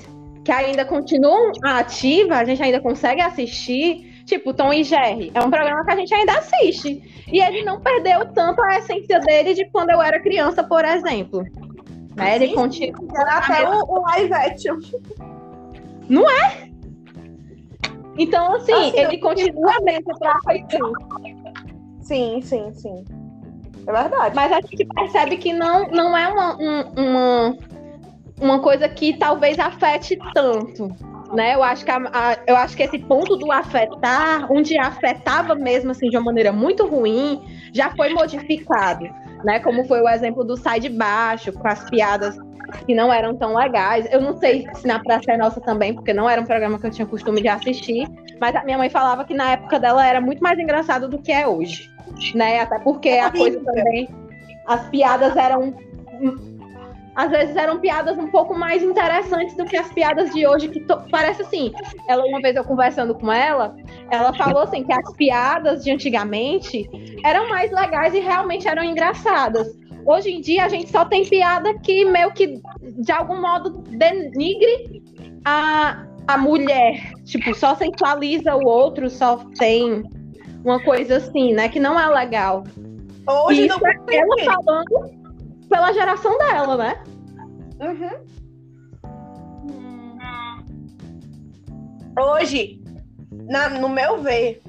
Que 0.45 0.51
ainda 0.51 0.85
continuam 0.85 1.53
ativa, 1.63 2.35
a 2.35 2.45
gente 2.45 2.61
ainda 2.61 2.81
consegue 2.81 3.21
assistir. 3.21 4.16
Tipo, 4.27 4.53
Tom 4.53 4.73
e 4.73 4.83
Jerry. 4.85 5.31
É 5.33 5.41
um 5.41 5.51
programa 5.51 5.85
que 5.85 5.91
a 5.93 5.97
gente 5.97 6.13
ainda 6.13 6.33
assiste. 6.39 7.25
E 7.33 7.41
ele 7.41 7.65
não 7.65 7.81
perdeu 7.81 8.27
tanto 8.33 8.61
a 8.63 8.79
essência 8.79 9.21
dele 9.21 9.55
de 9.55 9.65
quando 9.71 9.91
eu 9.91 10.03
era 10.03 10.21
criança, 10.21 10.63
por 10.65 10.85
exemplo. 10.85 11.43
Né? 12.17 12.35
Ele 12.37 12.53
continua. 12.55 12.99
Era 13.19 13.39
até 13.39 13.69
o, 13.69 13.85
o 13.89 14.03
live 14.03 14.33
action. 14.35 14.79
Então, 18.19 18.55
assim, 18.57 18.73
Assim, 18.73 18.99
ele 18.99 19.19
continua 19.19 19.75
mesmo 19.83 20.19
pra 20.19 20.39
feição. 20.47 20.93
Sim, 22.01 22.41
sim, 22.43 22.73
sim. 22.75 23.05
É 23.87 23.93
verdade. 23.93 24.35
Mas 24.35 24.53
a 24.53 24.61
gente 24.61 24.85
percebe 24.87 25.37
que 25.37 25.53
não, 25.53 25.87
não 25.89 26.17
é 26.17 26.27
uma, 26.29 26.57
um- 26.57 26.93
uma, 26.97 27.57
uma 28.41 28.59
coisa 28.61 28.89
que 28.89 29.17
talvez 29.19 29.59
afete 29.59 30.19
tanto. 30.35 30.89
Né? 31.33 31.55
Eu, 31.55 31.63
acho 31.63 31.85
que 31.85 31.91
a- 31.91 32.11
a- 32.13 32.37
eu 32.47 32.57
acho 32.57 32.77
que 32.77 32.83
esse 32.83 32.99
ponto 32.99 33.37
do 33.37 33.51
afetar, 33.51 34.51
onde 34.51 34.79
afetava 34.79 35.55
mesmo 35.55 35.91
assim, 35.91 36.09
de 36.09 36.17
uma 36.17 36.25
maneira 36.25 36.53
muito 36.53 36.87
ruim, 36.87 37.43
já 37.73 37.91
foi 37.97 38.11
modificado. 38.15 39.09
Né? 39.45 39.59
Como 39.61 39.85
foi 39.85 40.01
o 40.01 40.09
exemplo 40.09 40.45
do 40.45 40.57
Sai 40.57 40.81
de 40.81 40.89
Baixo, 40.89 41.53
com 41.53 41.67
as 41.67 41.89
piadas 41.91 42.37
que 42.87 42.95
não 42.95 43.13
eram 43.13 43.37
tão 43.37 43.55
legais. 43.57 44.09
Eu 44.13 44.21
não 44.21 44.37
sei 44.39 44.67
se 44.75 44.87
na 44.87 44.99
Praça 44.99 45.33
é 45.33 45.37
Nossa 45.37 45.61
também, 45.61 45.95
porque 45.95 46.13
não 46.13 46.29
era 46.29 46.41
um 46.41 46.45
programa 46.45 46.79
que 46.79 46.87
eu 46.87 46.91
tinha 46.91 47.07
costume 47.07 47.41
de 47.41 47.49
assistir, 47.49 48.09
mas 48.41 48.55
a 48.57 48.65
minha 48.65 48.77
mãe 48.79 48.91
falava 48.91 49.25
que 49.25 49.35
na 49.35 49.53
época 49.53 49.79
dela 49.79 50.05
era 50.07 50.21
muito 50.21 50.41
mais 50.43 50.59
engraçado 50.59 51.09
do 51.09 51.19
que 51.19 51.31
é 51.33 51.47
hoje. 51.47 51.91
Né? 52.35 52.61
Até 52.61 52.79
porque 52.81 53.11
a 53.11 53.31
coisa 53.31 53.61
também. 53.61 54.09
As 54.67 54.89
piadas 54.89 55.37
eram. 55.37 55.75
Às 57.17 57.31
vezes 57.31 57.57
eram 57.57 57.81
piadas 57.81 58.19
um 58.19 58.27
pouco 58.31 58.55
mais 58.55 58.83
interessantes 58.83 59.57
do 59.57 59.65
que 59.65 59.75
as 59.77 59.91
piadas 59.91 60.35
de 60.35 60.47
hoje, 60.47 60.69
que 60.69 60.81
to- 60.81 61.03
parece 61.11 61.41
assim. 61.41 61.73
Ela, 62.07 62.23
uma 62.27 62.41
vez 62.43 62.55
eu 62.55 62.63
conversando 62.63 63.15
com 63.15 63.33
ela, 63.33 63.75
ela 64.11 64.35
falou 64.35 64.61
assim 64.61 64.85
que 64.85 64.93
as 64.93 65.17
piadas 65.17 65.83
de 65.83 65.91
antigamente 65.91 66.87
eram 67.25 67.49
mais 67.49 67.73
legais 67.73 68.13
e 68.15 68.21
realmente 68.21 68.69
eram 68.69 68.85
engraçadas. 68.85 69.67
Hoje 70.05 70.31
em 70.31 70.41
dia 70.43 70.67
a 70.67 70.69
gente 70.69 70.91
só 70.91 71.07
tem 71.07 71.25
piada 71.25 71.73
que 71.79 72.05
meio 72.05 72.31
que 72.33 72.61
de 72.83 73.11
algum 73.11 73.41
modo 73.41 73.71
denigre 73.89 75.03
a, 75.45 76.05
a 76.29 76.37
mulher. 76.37 77.13
Tipo, 77.25 77.55
só 77.55 77.75
sensualiza 77.75 78.55
o 78.55 78.67
outro, 78.67 79.09
só 79.09 79.39
tem 79.59 80.05
uma 80.63 80.81
coisa 80.85 81.17
assim, 81.17 81.55
né? 81.55 81.69
Que 81.71 81.81
não 81.81 81.99
é 81.99 82.07
legal. 82.09 82.63
Hoje 83.27 83.65
E 83.65 83.69
não 83.69 83.79
é 83.79 84.17
ela 84.17 84.37
falando 84.45 85.16
pela 85.69 85.93
geração 85.93 86.37
dela, 86.39 86.77
né? 86.77 87.03
Uhum. 87.81 88.27
Hum, 89.71 90.19
Hoje, 92.19 92.81
na- 93.31 93.69
no 93.69 93.89
meu 93.89 94.23
ver, 94.23 94.63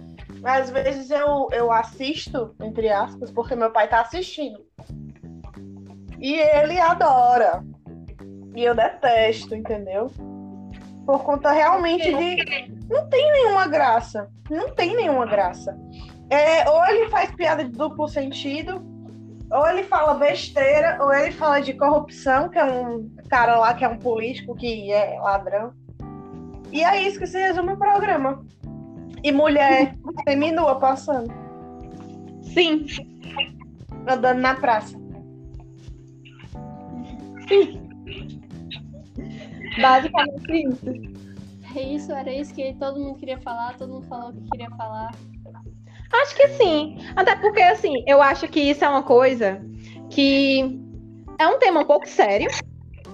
às 0.43 0.69
vezes 0.69 1.09
eu, 1.09 1.47
eu 1.51 1.71
assisto, 1.71 2.55
entre 2.61 2.89
aspas, 2.89 3.31
porque 3.31 3.55
meu 3.55 3.71
pai 3.71 3.87
tá 3.87 4.01
assistindo. 4.01 4.59
E 6.19 6.33
ele 6.33 6.79
adora. 6.79 7.63
E 8.55 8.63
eu 8.63 8.73
detesto, 8.75 9.55
entendeu? 9.55 10.11
Por 11.05 11.23
conta 11.23 11.51
realmente 11.51 12.03
de. 12.13 12.69
Não 12.89 13.07
tem 13.07 13.31
nenhuma 13.31 13.67
graça. 13.67 14.29
Não 14.49 14.73
tem 14.73 14.95
nenhuma 14.95 15.25
graça. 15.25 15.77
É, 16.29 16.67
ou 16.69 16.85
ele 16.87 17.07
faz 17.09 17.31
piada 17.31 17.63
de 17.63 17.71
duplo 17.71 18.07
sentido, 18.09 18.81
ou 19.51 19.67
ele 19.67 19.83
fala 19.83 20.13
besteira, 20.15 20.97
ou 21.01 21.13
ele 21.13 21.31
fala 21.31 21.59
de 21.59 21.73
corrupção, 21.73 22.49
que 22.49 22.57
é 22.57 22.65
um 22.65 23.09
cara 23.29 23.57
lá 23.57 23.73
que 23.73 23.85
é 23.85 23.87
um 23.87 23.97
político 23.97 24.55
que 24.55 24.91
é 24.91 25.19
ladrão. 25.19 25.73
E 26.71 26.83
é 26.83 27.01
isso 27.01 27.17
que 27.19 27.27
se 27.27 27.39
resume 27.39 27.73
o 27.73 27.77
programa. 27.77 28.45
E 29.23 29.31
mulher 29.31 29.95
seminua 30.27 30.75
passando, 30.79 31.33
Sim, 32.41 32.85
andando 34.07 34.39
na 34.39 34.55
praça. 34.55 34.97
basicamente 39.81 40.67
isso. 40.67 40.85
é 41.75 41.81
isso, 41.81 42.11
era 42.11 42.33
isso 42.33 42.53
que 42.53 42.73
todo 42.75 42.99
mundo 42.99 43.17
queria 43.17 43.39
falar, 43.39 43.77
todo 43.77 43.93
mundo 43.93 44.07
falou 44.07 44.29
o 44.31 44.33
que 44.33 44.49
queria 44.51 44.69
falar. 44.71 45.11
Acho 46.11 46.35
que 46.35 46.47
sim. 46.49 46.97
Até 47.15 47.35
porque, 47.35 47.61
assim, 47.61 48.03
eu 48.07 48.21
acho 48.21 48.47
que 48.47 48.59
isso 48.59 48.83
é 48.83 48.89
uma 48.89 49.03
coisa 49.03 49.61
que 50.09 50.79
é 51.37 51.47
um 51.47 51.59
tema 51.59 51.81
um 51.81 51.85
pouco 51.85 52.07
sério 52.07 52.49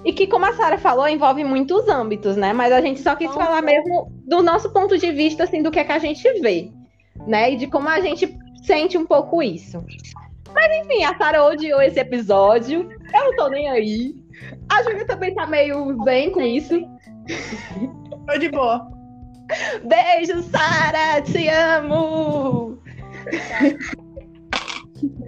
e 0.06 0.14
que, 0.14 0.28
como 0.28 0.46
a 0.46 0.54
Sara 0.54 0.78
falou, 0.78 1.08
envolve 1.08 1.44
muitos 1.44 1.88
âmbitos, 1.88 2.36
né? 2.36 2.54
Mas 2.54 2.72
a 2.72 2.82
gente 2.82 3.02
só 3.02 3.16
quis 3.16 3.34
falar 3.34 3.62
mesmo 3.62 4.12
do 4.26 4.44
nosso 4.44 4.72
ponto 4.72 4.98
de 4.98 5.12
vista, 5.12 5.44
assim, 5.44 5.62
do 5.62 5.72
que 5.72 5.80
é 5.80 5.84
que 5.84 5.92
a 5.92 6.00
gente 6.00 6.24
vê, 6.42 6.72
né? 7.26 7.52
E 7.52 7.56
de 7.56 7.68
como 7.68 7.88
a 7.88 8.00
gente 8.00 8.38
sente 8.64 8.98
um 8.98 9.06
pouco 9.06 9.42
isso. 9.42 9.84
Mas 10.54 10.86
enfim, 10.86 11.04
a 11.04 11.18
Sarah 11.18 11.46
odiou 11.46 11.82
esse 11.82 12.00
episódio. 12.00 12.90
Eu 13.14 13.26
não 13.26 13.36
tô 13.36 13.48
nem 13.48 13.70
aí. 13.70 14.14
A 14.72 14.84
Júlia 14.84 15.06
também 15.06 15.34
tá 15.34 15.48
meio 15.48 15.96
bem 16.04 16.32
com 16.32 16.42
isso. 16.42 16.80
Tô 18.28 18.38
de 18.38 18.50
boa. 18.50 18.88
Beijo, 19.84 20.42
Sara! 20.44 21.22
Te 21.22 21.48
amo! 21.50 22.80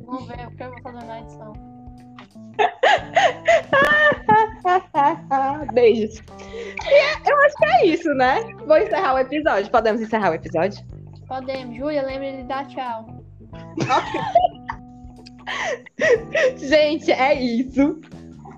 Vamos 0.06 0.28
ver 0.28 0.48
o 0.48 0.52
que 0.56 0.64
eu 0.64 0.70
vou 0.72 0.82
fazer 0.82 1.06
na 1.06 1.20
edição. 1.22 1.54
Beijos. 5.74 6.18
E 6.18 6.94
é- 6.94 7.32
eu 7.32 7.38
acho 7.46 7.56
que 7.58 7.66
é 7.66 7.86
isso, 7.88 8.14
né? 8.14 8.42
Vou 8.66 8.78
encerrar 8.78 9.16
o 9.16 9.20
episódio. 9.20 9.70
Podemos 9.72 10.02
encerrar 10.02 10.32
o 10.32 10.36
episódio? 10.36 10.84
Podemos. 11.28 11.76
Júlia, 11.76 12.04
lembra 12.04 12.32
de 12.32 12.44
dar 12.44 12.66
tchau. 12.68 13.06
Gente, 16.58 17.12
é 17.12 17.34
isso. 17.42 18.00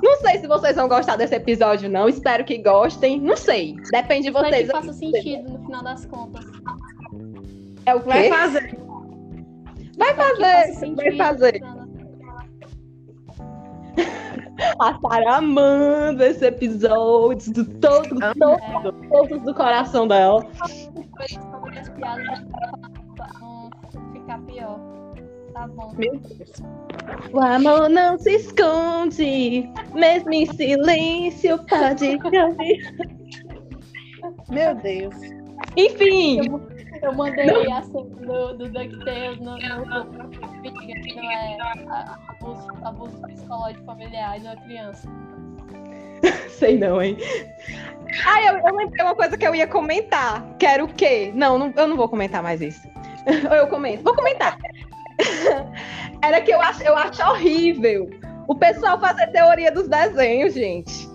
Não 0.02 0.16
sei 0.18 0.40
se 0.40 0.48
vocês 0.48 0.76
vão 0.76 0.88
gostar 0.88 1.16
desse 1.16 1.34
episódio, 1.36 1.90
não. 1.90 2.08
Espero 2.08 2.46
que 2.46 2.58
gostem. 2.60 3.20
Não 3.20 3.36
sei. 3.36 3.76
Depende 3.92 4.30
de 4.30 4.38
Espero 4.38 4.46
que 4.46 4.52
vocês. 4.52 4.72
faça 4.72 4.94
sentido 4.94 5.50
no 5.50 5.66
final 5.66 5.84
das 5.84 6.06
contas. 6.06 6.46
É 7.86 7.96
o 7.96 8.00
quê? 8.02 8.08
Vai 8.08 8.30
fazer. 8.30 8.78
Vai 9.98 10.14
fazer. 10.14 10.96
Vai 10.96 11.16
fazer. 11.16 11.60
contas. 11.60 11.88
A 14.80 15.00
Sarah 15.00 15.38
amando 15.38 16.24
esse 16.24 16.46
episódio. 16.46 17.54
Do 17.54 17.66
todo, 17.80 18.10
todo, 18.38 18.92
todos 19.10 19.42
do 19.44 19.54
coração 19.54 20.08
dela. 20.08 20.46
Ficar 24.14 24.40
pior. 24.46 24.80
Tá 25.54 25.68
bom. 25.68 25.92
Meu 25.98 26.20
Deus. 26.20 26.52
O 27.34 27.40
amor 27.40 27.90
não 27.90 28.18
se 28.18 28.36
esconde. 28.36 29.70
Mesmo 29.94 30.34
em 30.34 30.46
silêncio, 30.46 31.58
pode 31.66 32.18
ouvir. 32.24 32.96
Meu 34.50 34.76
Deus. 34.76 35.16
Enfim. 35.76 36.42
Eu 37.02 37.14
mandei 37.14 37.72
a 37.72 37.82
cena 37.84 38.04
do, 38.04 38.58
do 38.58 38.70
DuckTales 38.70 39.40
no, 39.40 39.58
no 39.58 39.86
grupo 39.86 40.30
que 41.06 41.16
não 41.16 41.32
é 41.32 41.58
abuso, 42.30 42.68
abuso 42.84 43.22
psicológico 43.22 43.86
familiar 43.86 44.40
de 44.40 44.46
uma 44.48 44.56
criança. 44.58 45.08
Sei 46.50 46.78
não, 46.78 47.02
hein? 47.02 47.18
Ai, 48.26 48.48
eu, 48.50 48.58
eu 48.60 48.76
lembrei 48.76 49.04
uma 49.06 49.16
coisa 49.16 49.38
que 49.38 49.46
eu 49.46 49.54
ia 49.54 49.68
comentar. 49.68 50.44
Que 50.58 50.66
era 50.66 50.84
o 50.84 50.88
quê? 50.88 51.32
Não, 51.36 51.58
não- 51.58 51.74
eu 51.76 51.88
não 51.88 51.96
vou 51.96 52.10
comentar 52.10 52.42
mais 52.42 52.62
isso. 52.62 52.88
Eu 53.56 53.68
comento? 53.68 54.04
Vou 54.04 54.16
comentar. 54.16 54.58
Era 56.24 56.42
que 56.42 56.52
eu 56.52 56.62
acho, 56.62 56.82
eu 56.84 56.96
acho 56.96 57.22
horrível 57.24 58.10
o 58.48 58.56
pessoal 58.56 59.00
fazer 59.00 59.28
teoria 59.28 59.72
dos 59.72 59.88
desenhos, 59.88 60.54
gente. 60.54 61.08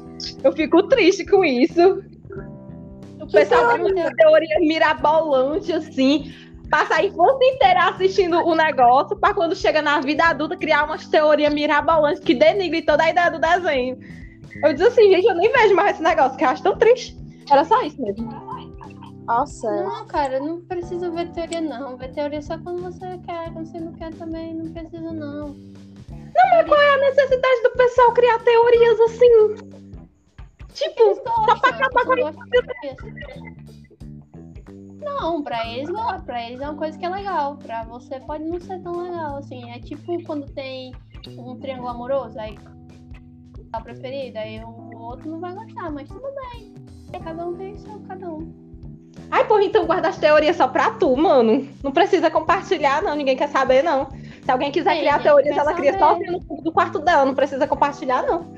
Eu 0.45 0.53
fico 0.53 0.83
triste 0.89 1.25
com 1.25 1.45
isso. 1.45 2.05
O 3.23 3.27
pessoal 3.27 3.75
cria 3.75 3.87
uma 3.87 4.15
teoria 4.15 4.61
mirabolante, 4.61 5.73
assim. 5.73 6.33
Passa 6.69 6.97
a 6.97 7.05
infância 7.05 7.45
inteira 7.45 7.89
assistindo 7.89 8.39
o 8.39 8.55
negócio, 8.55 9.17
pra 9.17 9.35
quando 9.35 9.55
chega 9.55 9.83
na 9.83 10.01
vida 10.01 10.25
adulta 10.25 10.57
criar 10.57 10.85
umas 10.85 11.07
teorias 11.07 11.53
mirabolantes 11.53 12.23
que 12.23 12.35
denigre 12.35 12.83
toda 12.83 13.05
a 13.05 13.11
ideia 13.11 13.31
do 13.31 13.39
desenho. 13.39 13.99
Eu 14.63 14.73
disse 14.73 14.89
assim, 14.89 15.11
gente, 15.11 15.27
eu 15.27 15.35
nem 15.35 15.53
vejo 15.53 15.75
mais 15.75 15.93
esse 15.93 16.03
negócio, 16.03 16.37
que 16.37 16.45
eu 16.45 16.49
acho 16.49 16.63
tão 16.63 16.77
triste. 16.77 17.17
Era 17.51 17.65
só 17.65 17.83
isso 17.83 18.01
mesmo. 18.01 18.29
Nossa. 19.27 19.71
Não, 19.71 20.07
cara, 20.07 20.41
não 20.41 20.61
precisa 20.63 21.11
ver 21.11 21.31
teoria, 21.33 21.61
não. 21.61 21.97
Ver 21.97 22.13
teoria 22.13 22.43
só 22.43 22.59
quando 22.59 22.83
você 22.83 23.19
quer. 23.27 23.53
Quando 23.53 23.67
você 23.67 23.79
não 23.79 23.93
quer 23.93 24.13
também, 24.15 24.55
não 24.55 24.73
precisa, 24.73 25.13
não. 25.13 25.55
Qual 26.67 26.81
é 26.81 26.95
a 26.95 26.99
necessidade 26.99 27.63
do 27.63 27.71
pessoal 27.71 28.13
criar 28.13 28.39
teorias 28.41 29.01
assim? 29.01 29.72
Tipo, 30.75 31.05
gostam, 31.23 31.59
pra 31.61 31.71
acabar 31.71 32.05
com 32.05 32.13
a. 32.13 32.33
Não, 35.05 35.43
pra 35.43 35.67
eles, 35.69 35.91
go- 35.91 36.23
pra 36.25 36.43
eles 36.47 36.61
é 36.61 36.69
uma 36.69 36.79
coisa 36.79 36.97
que 36.99 37.05
é 37.05 37.09
legal. 37.09 37.57
Pra 37.57 37.83
você 37.85 38.21
pode 38.21 38.45
não 38.45 38.61
ser 38.61 38.81
tão 38.81 38.97
legal, 39.03 39.37
assim. 39.37 39.71
É 39.71 39.79
tipo 39.79 40.23
quando 40.25 40.47
tem 40.53 40.93
um 41.29 41.57
triângulo 41.59 41.89
amoroso, 41.89 42.39
aí 42.39 42.57
a 43.73 43.81
preferida, 43.81 44.41
aí 44.41 44.61
o 44.63 44.97
outro 44.99 45.31
não 45.31 45.41
vai 45.41 45.53
gostar, 45.55 45.91
mas 45.91 46.09
tudo 46.09 46.23
bem. 46.53 46.73
Cada 47.23 47.47
um 47.47 47.55
tem 47.55 47.75
o 47.75 47.79
seu, 47.79 48.01
cada 48.09 48.27
um. 48.29 48.53
ai, 49.31 49.47
porra, 49.47 49.65
então 49.65 49.87
guarda 49.87 50.09
as 50.09 50.17
teorias 50.19 50.57
só 50.57 50.67
pra 50.69 50.91
tu, 50.93 51.15
mano. 51.17 51.69
Não 51.83 51.93
precisa 51.93 52.31
compartilhar, 52.31 53.03
não. 53.03 53.15
Ninguém 53.15 53.37
quer 53.37 53.49
saber, 53.49 53.83
não. 53.83 54.09
Se 54.43 54.51
alguém 54.51 54.73
quiser 54.73 54.95
Sim, 54.95 55.01
criar 55.01 55.23
teorias, 55.23 55.57
ela 55.57 55.75
cria 55.75 55.99
sozinha 55.99 56.33
no 56.33 56.41
fundo 56.43 56.63
do 56.63 56.73
quarto 56.73 56.99
dela. 56.99 57.25
Não 57.25 57.35
precisa 57.35 57.67
compartilhar, 57.67 58.23
não. 58.23 58.53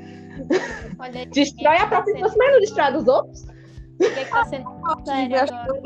Olha 0.98 1.20
aí, 1.20 1.26
Destrói 1.26 1.76
a 1.76 1.86
própria 1.86 2.12
infância, 2.16 2.36
mas 2.38 2.52
não 2.52 2.60
destrói 2.60 2.86
a 2.86 2.90
dos 2.90 3.06
outros. 3.06 3.42
O 3.44 3.98
que 3.98 4.10
que 4.10 4.30
tá 4.30 4.44
sendo 4.44 4.64
sério 5.04 5.36
agora? 5.40 5.80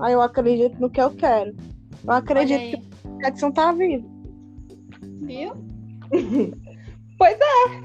Aí 0.00 0.12
eu 0.12 0.20
acredito 0.22 0.80
no 0.80 0.90
que 0.90 1.00
eu 1.00 1.10
quero. 1.10 1.54
Eu 2.04 2.10
acredito 2.12 2.80
que 2.80 3.08
o 3.08 3.26
Edson 3.26 3.50
tá 3.50 3.72
vivo. 3.72 4.08
viu? 5.22 5.52
Pois 7.18 7.34
é. 7.34 7.80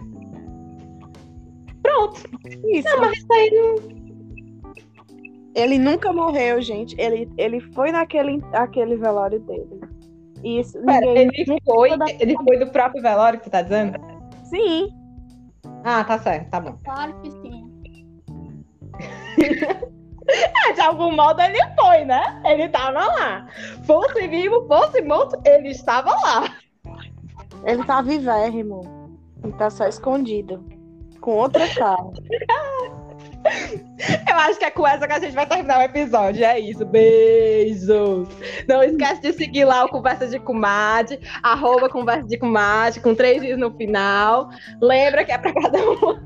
Pronto. 1.82 2.22
Isso. 2.68 2.88
Não, 2.90 3.00
mas 3.00 3.18
isso 3.18 3.34
aí 3.34 3.50
não. 3.52 3.76
Ele 5.56 5.78
nunca 5.78 6.12
morreu, 6.14 6.62
gente. 6.62 6.96
Ele, 7.00 7.30
ele 7.38 7.60
foi 7.60 7.92
naquele 7.92 8.42
aquele 8.54 8.96
velório 8.98 9.40
dele. 9.40 9.80
Isso. 10.44 10.78
Pera, 10.84 11.06
ninguém- 11.06 11.30
ele 11.34 11.58
foi, 11.66 11.90
ele 12.20 12.36
foi 12.44 12.58
do 12.60 12.72
próprio 12.72 13.02
velório 13.02 13.40
que 13.40 13.46
tu 13.46 13.52
tá 13.52 13.62
dizendo? 13.62 13.98
Sim. 14.44 14.90
Ah, 15.84 16.04
tá 16.04 16.20
certo, 16.20 16.50
tá 16.50 16.60
bom. 16.60 16.78
Claro 16.84 17.14
que 17.22 17.32
sim. 17.32 17.72
É, 20.68 20.74
de 20.74 20.82
algum 20.82 21.14
modo 21.14 21.42
ele 21.42 21.60
foi, 21.76 22.06
né? 22.06 22.42
Ele 22.46 22.70
tava 22.70 23.00
lá. 23.00 23.48
Fosse 23.86 24.28
vivo, 24.28 24.66
fosse 24.68 25.02
morto, 25.02 25.42
ele 25.46 25.70
estava 25.70 26.12
lá. 26.12 26.56
Ele 27.66 27.84
tá 27.84 28.02
vivérrimo. 28.02 28.82
Ele 29.44 29.54
tá 29.54 29.70
só 29.70 29.88
escondido. 29.88 30.64
Com 31.20 31.32
outra 31.38 31.68
cara. 31.74 32.04
Eu 34.30 34.36
acho 34.36 34.60
que 34.60 34.66
é 34.66 34.72
com 34.72 34.88
essa 34.88 35.08
que 35.08 35.14
a 35.14 35.20
gente 35.20 35.34
vai 35.34 35.46
terminar 35.46 35.80
o 35.80 35.84
episódio. 35.84 36.44
É 36.44 36.60
isso. 36.60 36.86
Beijos. 36.86 38.28
Não 38.68 38.84
esquece 38.84 39.22
de 39.22 39.34
seguir 39.34 39.66
lá 39.66 39.86
o 39.86 39.90
Conversa 39.90 40.28
de 40.28 40.40
Comadre, 40.40 41.20
arroba 41.44 41.90
Conversa 41.90 42.28
de 42.28 42.38
Comadre, 42.38 43.00
com 43.02 43.16
três 43.16 43.42
dias 43.42 43.60
no 43.60 43.72
final. 43.72 44.50
Lembra 44.82 45.24
que 45.24 45.32
é 45.32 45.38
para 45.38 45.54
cada 45.54 45.90
uma 45.90 46.22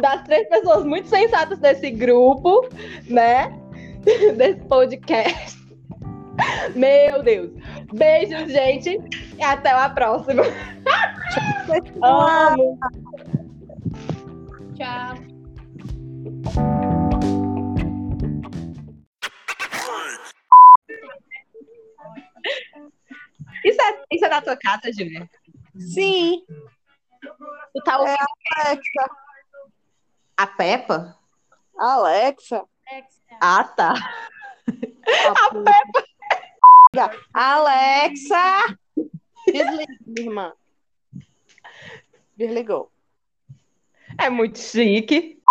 das 0.00 0.22
três 0.24 0.48
pessoas 0.48 0.84
muito 0.84 1.08
sensatas 1.08 1.58
desse 1.58 1.90
grupo, 1.90 2.68
né? 3.08 3.52
Desse 4.36 4.60
podcast. 4.62 5.62
Meu 6.74 7.22
Deus. 7.22 7.50
Beijos, 7.92 8.50
gente. 8.50 8.98
E 9.38 9.42
até 9.42 9.70
a 9.70 9.88
próxima. 9.88 10.42
Amo. 12.02 12.78
Tchau. 14.74 15.31
Isso 23.64 23.80
é, 23.80 24.04
isso 24.12 24.24
é 24.24 24.28
da 24.28 24.42
tua 24.42 24.56
casa, 24.56 24.92
Júlia? 24.92 25.28
Sim. 25.78 26.44
Tu 27.74 27.82
tá 27.84 27.98
ouvindo 27.98 28.16
Alexa. 28.56 29.10
a 30.36 30.46
Peppa? 30.46 31.18
Alexa. 31.78 32.64
Ah, 33.40 33.64
tá. 33.64 33.94
Alexa. 37.32 38.78
Desliga, 39.46 39.96
minha 40.06 40.28
irmã. 40.28 40.52
Desligou. 42.36 42.92
É 44.18 44.28
muito 44.28 44.58
chique. 44.58 45.41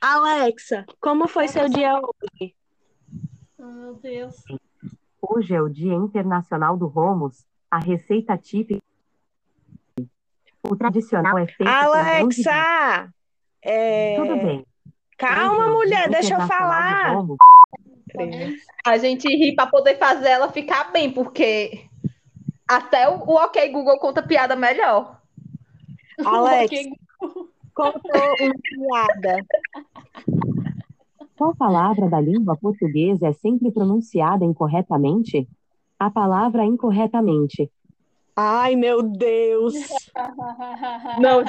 Alexa, 0.00 0.84
como 1.00 1.28
foi 1.28 1.48
seu 1.48 1.68
dia 1.68 1.94
hoje? 1.94 2.54
Oh, 3.58 3.66
meu 3.66 3.94
Deus. 3.94 4.36
Hoje 5.20 5.54
é 5.54 5.62
o 5.62 5.68
Dia 5.68 5.94
Internacional 5.94 6.76
do 6.76 6.88
Hummus, 6.88 7.44
a 7.70 7.78
receita 7.78 8.36
típica. 8.36 8.82
O 10.62 10.76
tradicional 10.76 11.38
é 11.38 11.46
feito 11.46 11.68
Alexa! 11.68 13.12
É, 13.62 14.16
Tudo 14.16 14.36
bem. 14.36 14.66
Calma, 15.16 15.52
Hoje 15.52 15.60
é 15.60 15.70
mulher, 15.70 16.10
deixa 16.10 16.34
eu 16.34 16.40
falar. 16.46 17.14
A 18.84 18.98
gente 18.98 19.28
ri 19.28 19.54
pra 19.54 19.66
poder 19.66 19.96
fazer 19.96 20.30
ela 20.30 20.50
ficar 20.50 20.90
bem, 20.90 21.12
porque 21.12 21.86
até 22.66 23.08
o, 23.08 23.18
o 23.18 23.36
OK 23.36 23.68
Google 23.70 23.98
conta 23.98 24.22
piada 24.22 24.56
melhor. 24.56 25.20
Alexa, 26.24 26.74
Ok, 26.76 26.92
contou 27.74 28.22
uma 28.40 29.06
piada. 29.08 29.46
Qual 31.36 31.56
palavra 31.56 32.08
da 32.08 32.20
língua 32.20 32.56
portuguesa 32.56 33.28
é 33.28 33.32
sempre 33.32 33.70
pronunciada 33.72 34.44
incorretamente? 34.44 35.48
A 35.98 36.10
palavra 36.10 36.64
incorretamente. 36.64 37.70
Ai, 38.36 38.76
meu 38.76 39.02
Deus. 39.02 39.74
Não, 41.18 41.42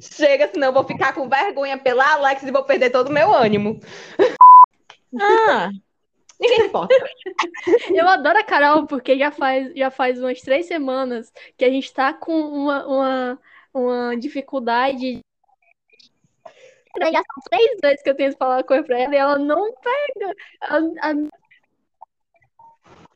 chega, 0.00 0.48
senão 0.48 0.68
eu 0.68 0.72
vou 0.72 0.84
ficar 0.84 1.12
com 1.14 1.28
vergonha 1.28 1.78
pela 1.78 2.14
Alex 2.14 2.42
e 2.42 2.50
vou 2.50 2.64
perder 2.64 2.90
todo 2.90 3.08
o 3.08 3.12
meu 3.12 3.32
ânimo. 3.32 3.80
Ah, 5.20 5.70
ninguém 6.38 6.66
importa. 6.66 6.94
Eu 7.90 8.08
adoro 8.08 8.38
a 8.38 8.44
Carol, 8.44 8.86
porque 8.86 9.18
já 9.18 9.30
faz, 9.30 9.72
já 9.74 9.90
faz 9.90 10.20
umas 10.20 10.40
três 10.40 10.66
semanas 10.66 11.32
que 11.56 11.64
a 11.64 11.70
gente 11.70 11.92
tá 11.92 12.12
com 12.12 12.38
uma, 12.38 12.86
uma, 12.86 13.38
uma 13.76 14.16
dificuldade. 14.16 15.20
Já 16.98 17.12
são 17.12 17.42
três 17.50 17.76
vezes 17.82 18.02
que 18.02 18.08
eu 18.08 18.14
tento 18.16 18.36
falar 18.38 18.64
coisa 18.64 18.82
pra 18.82 18.98
ela 18.98 19.14
e 19.14 19.18
ela 19.18 19.38
não 19.38 19.70
pega. 19.74 20.34
A- 20.62 21.10
a- 21.10 21.12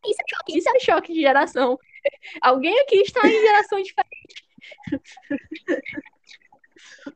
Isso 0.04 0.20
é 0.20 0.34
choque, 0.36 0.58
isso 0.58 0.68
é 0.68 0.80
choque 0.80 1.12
de 1.14 1.20
geração. 1.22 1.78
Alguém 2.42 2.78
aqui 2.80 2.96
está 2.96 3.26
em 3.26 3.30
geração 3.40 3.80
diferente. 3.82 4.44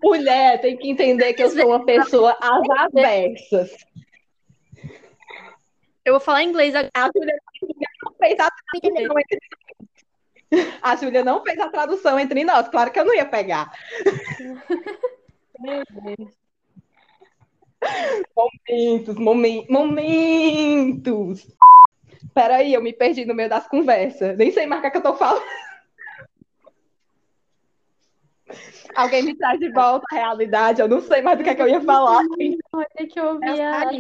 Mulher 0.02 0.60
tem 0.60 0.76
que 0.76 0.88
entender 0.88 1.34
que 1.34 1.42
eu 1.42 1.50
sou 1.50 1.66
uma 1.68 1.84
pessoa 1.84 2.36
às 2.40 2.68
avessas. 2.70 3.76
Eu 6.04 6.14
vou 6.14 6.20
falar 6.20 6.42
inglês 6.42 6.74
agora. 6.74 6.90
A 6.94 7.10
não 8.04 8.14
fez 8.18 8.38
entre 8.82 9.08
A 10.82 10.96
Júlia 10.96 11.24
não 11.24 11.42
fez 11.42 11.58
a 11.58 11.68
tradução 11.68 12.18
entre 12.18 12.44
nós. 12.44 12.68
Claro 12.68 12.90
que 12.90 12.98
eu 13.00 13.04
não 13.04 13.14
ia 13.14 13.26
pegar. 13.26 13.72
Momentos, 18.36 19.14
momen- 19.16 19.66
momentos. 19.68 21.46
Peraí, 22.34 22.74
eu 22.74 22.82
me 22.82 22.92
perdi 22.92 23.24
no 23.24 23.34
meio 23.34 23.48
das 23.48 23.68
conversas. 23.68 24.36
Nem 24.36 24.50
sei 24.50 24.66
mais 24.66 24.80
o 24.80 24.82
que, 24.82 24.88
é 24.88 24.90
que 24.90 24.96
eu 24.98 25.02
tô 25.02 25.14
falando. 25.14 25.44
Alguém 28.94 29.22
me 29.22 29.34
traz 29.36 29.58
de 29.58 29.70
volta 29.70 30.04
à 30.12 30.14
realidade. 30.14 30.80
Eu 30.80 30.88
não 30.88 31.00
sei 31.00 31.20
mais 31.22 31.36
do 31.38 31.44
que, 31.44 31.50
é 31.50 31.54
que 31.54 31.62
eu 31.62 31.68
ia 31.68 31.80
falar. 31.80 32.22
Vai 32.72 32.86
ter 32.96 33.06
que 33.06 33.20
ouvir 33.20 33.46
É 33.58 33.66
a... 33.66 33.88
a. 33.88 33.92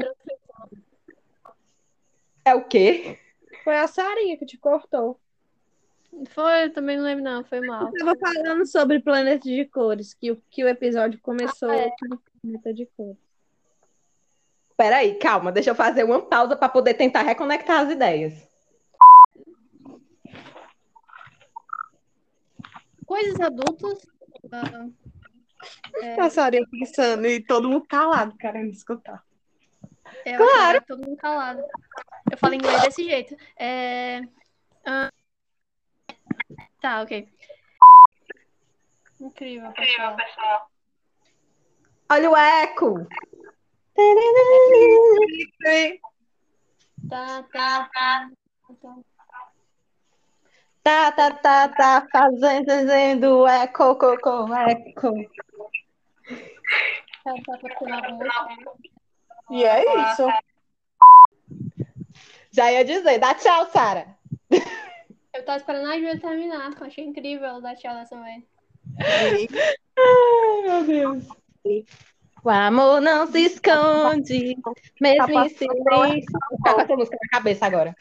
É 2.46 2.54
o 2.54 2.64
quê? 2.64 3.18
Foi 3.62 3.76
a 3.76 3.86
Sarinha 3.86 4.36
que 4.36 4.44
te 4.46 4.58
cortou. 4.58 5.18
Foi, 6.30 6.64
eu 6.64 6.72
também 6.72 6.96
não 6.96 7.04
lembro, 7.04 7.24
não. 7.24 7.44
Foi 7.44 7.60
mal. 7.60 7.90
Eu 7.92 7.92
tava 7.92 8.18
falando 8.18 8.66
sobre 8.66 9.00
Planeta 9.00 9.48
de 9.48 9.64
Cores, 9.66 10.14
que 10.14 10.30
o, 10.30 10.42
que 10.50 10.64
o 10.64 10.68
episódio 10.68 11.20
começou 11.20 11.70
Ah, 11.70 11.76
é. 11.76 11.90
com 11.90 12.18
Planeta 12.42 12.72
de 12.74 12.86
Cores. 12.96 13.16
Peraí, 14.76 15.14
calma. 15.18 15.52
Deixa 15.52 15.70
eu 15.70 15.74
fazer 15.74 16.04
uma 16.04 16.20
pausa 16.22 16.56
para 16.56 16.68
poder 16.68 16.94
tentar 16.94 17.22
reconectar 17.22 17.80
as 17.80 17.90
ideias. 17.92 18.32
Coisas 23.06 23.38
adultas. 23.40 24.06
A 26.18 26.30
Sarinha 26.30 26.66
pensando 26.70 27.26
e 27.26 27.40
todo 27.40 27.68
mundo 27.68 27.86
calado, 27.88 28.36
querendo 28.36 28.70
escutar. 28.72 29.22
É, 30.24 30.36
Claro. 30.36 30.78
eu 30.78 30.82
todo 30.82 31.06
mundo 31.06 31.16
calado. 31.16 31.62
Eu 32.30 32.38
falo 32.38 32.54
inglês 32.54 32.82
desse 32.82 33.04
jeito. 33.04 33.36
É... 33.58 34.20
ah, 34.84 35.10
Tá, 36.84 37.00
ok. 37.00 37.26
Incrível, 39.18 39.72
pessoal. 39.72 40.18
Olha 42.10 42.30
o 42.30 42.36
eco. 42.36 43.06
Tá, 47.08 47.42
tá, 47.50 47.90
tá. 47.90 48.30
tá. 48.82 48.96
Tá, 50.82 51.12
tá, 51.12 51.30
tá, 51.30 51.68
tá 51.70 52.06
fazendo, 52.12 52.66
fazendo 52.66 53.48
eco, 53.48 53.94
coco, 53.96 54.54
eco. 54.54 55.10
Tá, 57.24 57.32
tá 57.46 58.12
música. 58.12 58.78
E 59.52 59.64
é 59.64 60.02
isso. 60.02 60.26
Já 62.50 62.70
ia 62.70 62.84
dizer, 62.84 63.18
dá 63.18 63.32
tchau, 63.34 63.70
Sara. 63.70 64.18
Eu 65.34 65.44
tava 65.44 65.58
esperando 65.58 65.86
a 65.86 65.94
Júlia 65.96 66.20
terminar. 66.20 66.70
Achei 66.80 67.04
incrível 67.04 67.60
dar 67.60 67.74
tchau 67.76 67.94
nessa 67.94 68.20
vez. 68.22 68.44
Ai, 69.00 69.48
meu 70.62 70.84
Deus. 70.84 71.24
O 72.44 72.50
amor 72.50 73.00
não 73.00 73.26
se 73.26 73.40
esconde, 73.40 74.56
mesmo 75.00 75.40
em 75.40 75.48
silêncio. 75.48 76.38
Tá 76.62 76.74
com 76.74 76.80
essa 76.80 76.96
música 76.96 77.16
na 77.22 77.38
cabeça 77.38 77.66
agora. 77.66 77.96